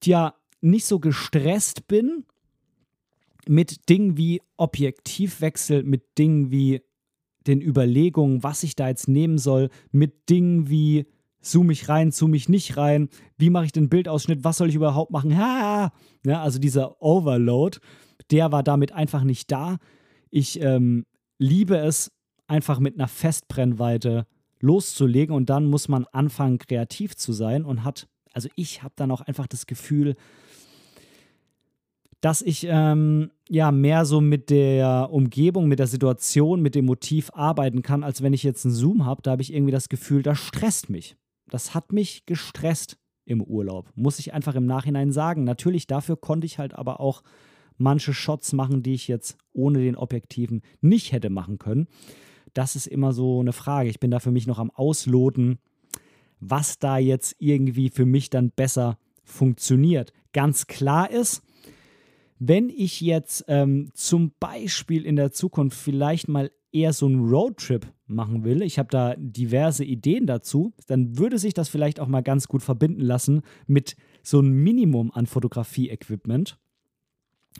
[0.00, 2.24] tja, nicht so gestresst bin
[3.48, 6.82] mit Dingen wie Objektivwechsel, mit Dingen wie
[7.46, 11.06] den Überlegungen, was ich da jetzt nehmen soll, mit Dingen wie
[11.46, 14.74] zoom ich rein, zoom ich nicht rein, wie mache ich den Bildausschnitt, was soll ich
[14.74, 15.36] überhaupt machen?
[15.38, 15.92] Ha!
[16.24, 17.78] Ja, also dieser Overload,
[18.30, 19.78] der war damit einfach nicht da.
[20.30, 21.06] Ich ähm,
[21.38, 22.12] liebe es,
[22.48, 24.26] einfach mit einer Festbrennweite
[24.60, 29.10] loszulegen und dann muss man anfangen, kreativ zu sein und hat, also ich habe dann
[29.10, 30.14] auch einfach das Gefühl,
[32.20, 37.30] dass ich ähm, ja mehr so mit der Umgebung, mit der Situation, mit dem Motiv
[37.34, 39.22] arbeiten kann, als wenn ich jetzt einen Zoom habe.
[39.22, 41.16] Da habe ich irgendwie das Gefühl, das stresst mich.
[41.48, 45.44] Das hat mich gestresst im Urlaub, muss ich einfach im Nachhinein sagen.
[45.44, 47.22] Natürlich, dafür konnte ich halt aber auch
[47.76, 51.88] manche Shots machen, die ich jetzt ohne den Objektiven nicht hätte machen können.
[52.54, 53.90] Das ist immer so eine Frage.
[53.90, 55.58] Ich bin da für mich noch am Ausloten,
[56.40, 60.12] was da jetzt irgendwie für mich dann besser funktioniert.
[60.32, 61.42] Ganz klar ist,
[62.38, 67.86] wenn ich jetzt ähm, zum Beispiel in der Zukunft vielleicht mal eher so einen Roadtrip
[68.06, 72.22] machen will, ich habe da diverse Ideen dazu, dann würde sich das vielleicht auch mal
[72.22, 76.58] ganz gut verbinden lassen mit so einem Minimum an Fotografie-Equipment.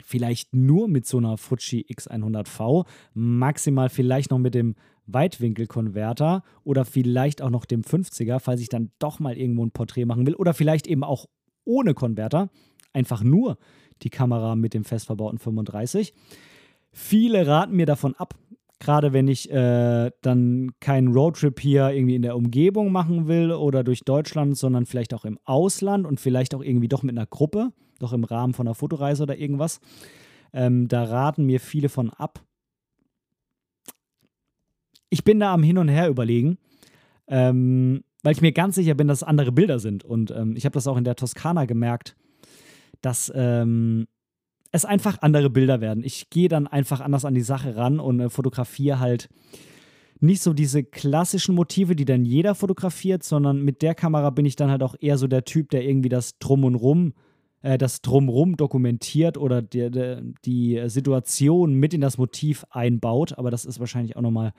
[0.03, 4.75] Vielleicht nur mit so einer Fuji X100V, maximal vielleicht noch mit dem
[5.07, 10.05] Weitwinkelkonverter oder vielleicht auch noch dem 50er, falls ich dann doch mal irgendwo ein Porträt
[10.05, 11.25] machen will oder vielleicht eben auch
[11.63, 12.49] ohne Konverter,
[12.93, 13.57] einfach nur
[14.03, 16.13] die Kamera mit dem fest verbauten 35.
[16.91, 18.35] Viele raten mir davon ab,
[18.79, 23.83] gerade wenn ich äh, dann keinen Roadtrip hier irgendwie in der Umgebung machen will oder
[23.83, 27.71] durch Deutschland, sondern vielleicht auch im Ausland und vielleicht auch irgendwie doch mit einer Gruppe,
[27.99, 29.79] doch im Rahmen von einer Fotoreise oder irgendwas.
[30.53, 32.43] Ähm, da raten mir viele von ab.
[35.09, 36.57] Ich bin da am Hin und Her überlegen,
[37.27, 40.03] ähm, weil ich mir ganz sicher bin, dass es andere Bilder sind.
[40.03, 42.15] Und ähm, ich habe das auch in der Toskana gemerkt,
[43.01, 44.07] dass ähm,
[44.77, 46.03] es einfach andere Bilder werden.
[46.03, 49.29] Ich gehe dann einfach anders an die Sache ran und äh, fotografiere halt
[50.19, 54.55] nicht so diese klassischen Motive, die dann jeder fotografiert, sondern mit der Kamera bin ich
[54.55, 57.13] dann halt auch eher so der Typ, der irgendwie das Drum und Rum,
[57.61, 63.37] äh, das Drumrum dokumentiert oder die, die, die Situation mit in das Motiv einbaut.
[63.37, 64.53] Aber das ist wahrscheinlich auch nochmal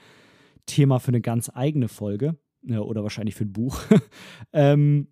[0.66, 3.80] Thema für eine ganz eigene Folge ja, oder wahrscheinlich für ein Buch.
[4.52, 5.08] ähm,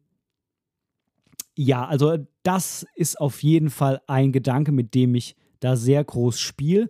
[1.57, 6.39] ja, also das ist auf jeden Fall ein Gedanke, mit dem ich da sehr groß
[6.39, 6.89] spiele.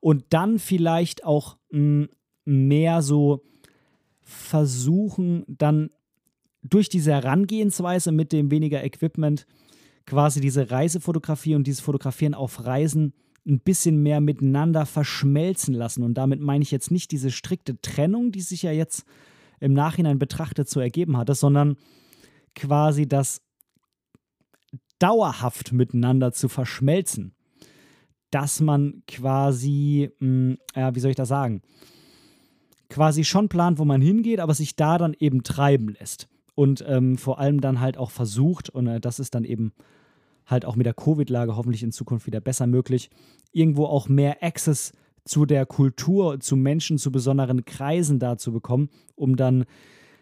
[0.00, 2.08] Und dann vielleicht auch mh, hm,
[2.44, 3.44] mehr so
[4.22, 5.90] versuchen, dann
[6.62, 9.46] durch diese Herangehensweise mit dem weniger Equipment
[10.06, 13.12] quasi diese Reisefotografie und dieses Fotografieren auf Reisen
[13.46, 16.02] ein bisschen mehr miteinander verschmelzen lassen.
[16.02, 19.04] Und damit meine ich jetzt nicht diese strikte Trennung, die sich ja jetzt
[19.60, 21.76] im Nachhinein betrachtet so ergeben hatte, sondern
[22.54, 23.42] quasi das
[24.98, 27.32] dauerhaft miteinander zu verschmelzen.
[28.30, 31.62] Dass man quasi, mh, hm, ja, wie soll ich das sagen,
[32.90, 36.28] quasi schon plant, wo man hingeht, aber sich da dann eben treiben lässt.
[36.54, 39.72] Und ähm, vor allem dann halt auch versucht, und äh, das ist dann eben
[40.46, 43.10] halt auch mit der Covid-Lage hoffentlich in Zukunft wieder besser möglich,
[43.52, 44.92] irgendwo auch mehr Access
[45.24, 49.66] zu der Kultur, zu Menschen, zu besonderen Kreisen da zu bekommen, um dann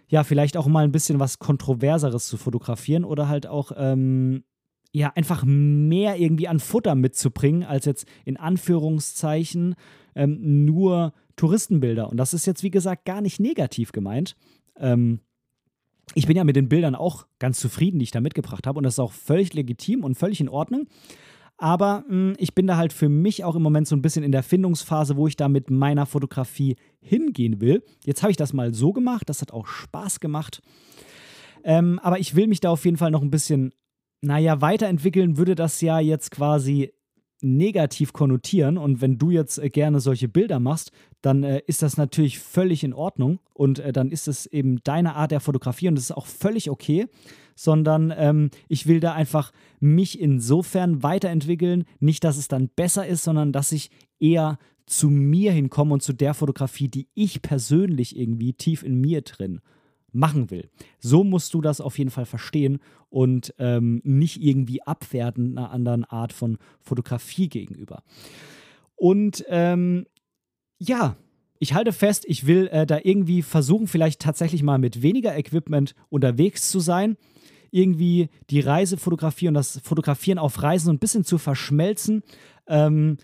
[0.09, 4.45] ja vielleicht auch mal ein bisschen was Kontroverseres zu fotografieren oder halt auch ähm,
[4.93, 9.75] ja, einfach mehr irgendwie an Futter mitzubringen, als jetzt in Anführungszeichen
[10.15, 12.09] ähm, nur Touristenbilder.
[12.11, 14.37] Und das ist jetzt, wie gesagt, gar nicht negativ gemeint.
[14.79, 15.21] Ähm,
[16.15, 18.79] ich bin ja mit den Bildern auch ganz zufrieden, die ich da mitgebracht habe.
[18.79, 20.87] Und das ist auch völlig legitim und völlig in Ordnung.
[21.59, 24.25] Aber mh, hm, ich bin da halt für mich auch im Moment so ein bisschen
[24.25, 27.83] in der Findungsphase, wo ich da mit meiner Fotografie hingehen will.
[28.05, 30.63] Jetzt habe ich das mal so gemacht, das hat auch Spaß gemacht.
[31.65, 33.73] Ähm, aber ich will mich da auf jeden Fall noch ein bisschen
[34.27, 36.93] naja, weiterentwickeln würde das ja jetzt quasi
[37.43, 38.79] negativ konnotieren.
[38.79, 40.91] Und wenn du jetzt äh, gerne solche Bilder machst,
[41.23, 43.39] dann äh, ist das natürlich völlig in Ordnung.
[43.53, 46.71] Und äh, dann ist es eben deine Art der Fotografie und das ist auch völlig
[46.71, 47.07] okay.
[47.55, 51.85] sondern ähm, ich will da einfach mich insofern weiterentwickeln.
[52.01, 56.13] Nicht, dass es dann besser ist, sondern dass ich eher zu mir hinkomme und zu
[56.13, 59.61] der Fotografie, die ich persönlich irgendwie tief in mir drin
[60.17, 60.71] machen will.
[60.99, 66.05] So musst du das auf jeden Fall verstehen und ähm, nicht irgendwie abwerten einer anderen
[66.05, 68.03] Art von Fotografie gegenüber.
[68.97, 70.07] Und ähm,
[70.79, 71.17] ja,
[71.59, 75.95] ich halte fest, ich will äh, da irgendwie versuchen, vielleicht tatsächlich mal mit weniger Equipment
[76.09, 77.17] unterwegs zu sein.
[77.71, 82.23] Irgendwie die Reisefotografie und das Fotografieren auf Reisen so ein bisschen zu verschmelzen.
[82.67, 83.19] Ähm,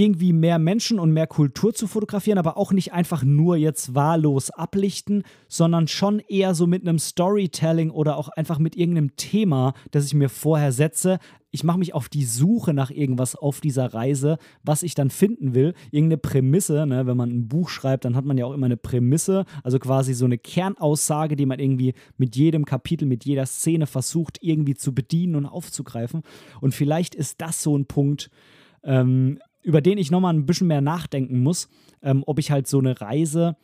[0.00, 4.48] irgendwie mehr Menschen und mehr Kultur zu fotografieren, aber auch nicht einfach nur jetzt wahllos
[4.48, 10.06] ablichten, sondern schon eher so mit einem Storytelling oder auch einfach mit irgendeinem Thema, das
[10.06, 11.18] ich mir vorher setze.
[11.50, 15.52] Ich mache mich auf die Suche nach irgendwas auf dieser Reise, was ich dann finden
[15.54, 15.74] will.
[15.90, 17.06] Irgendeine Prämisse, ne?
[17.06, 20.14] wenn man ein Buch schreibt, dann hat man ja auch immer eine Prämisse, also quasi
[20.14, 24.94] so eine Kernaussage, die man irgendwie mit jedem Kapitel, mit jeder Szene versucht, irgendwie zu
[24.94, 26.22] bedienen und aufzugreifen.
[26.62, 28.30] Und vielleicht ist das so ein Punkt,
[28.82, 31.68] ähm, über den ich nochmal ein bisschen mehr nachdenken muss,
[32.02, 33.56] ähm, ob ich halt so eine Reise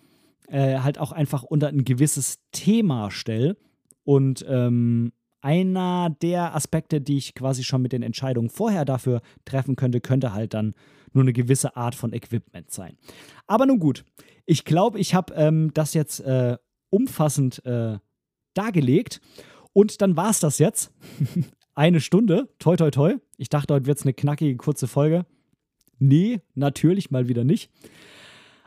[0.49, 3.57] äh, halt auch einfach unter ein gewisses Thema stelle.
[4.05, 9.77] Und ähm, einer der Aspekte, die ich quasi schon mit den Entscheidungen vorher dafür treffen
[9.77, 10.75] könnte, könnte halt dann
[11.13, 12.97] nur eine gewisse Art von Equipment sein.
[13.47, 14.05] Aber nun gut,
[14.45, 16.57] ich glaube, ich habe ähm, das jetzt äh,
[16.91, 17.99] umfassend äh,
[18.55, 19.21] dargelegt.
[19.73, 20.93] Und dann war es das jetzt.
[21.75, 22.49] eine Stunde.
[22.59, 23.17] Toi, toi, toi.
[23.37, 25.27] Ich dachte, heute wird es eine knackige, kurze Folge.
[25.99, 27.71] Nee, natürlich mal wieder nicht.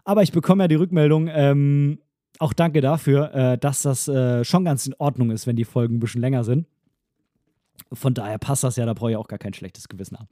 [0.03, 1.99] Aber ich bekomme ja die Rückmeldung, ähm,
[2.39, 5.95] auch danke dafür, äh, dass das äh, schon ganz in Ordnung ist, wenn die Folgen
[5.95, 6.65] ein bisschen länger sind.
[7.91, 10.27] Von daher passt das ja, da brauche ich auch gar kein schlechtes Gewissen haben.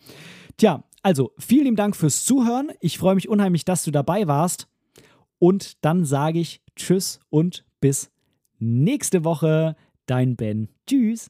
[0.58, 2.72] Tja, also vielen lieben Dank fürs Zuhören.
[2.82, 4.68] Ich freue mich unheimlich, dass du dabei warst.
[5.40, 8.12] Und dann sage ich Tschüss und bis
[8.60, 9.76] nächste Woche.
[10.06, 10.70] Dein Ben.
[10.88, 11.30] Tschüss.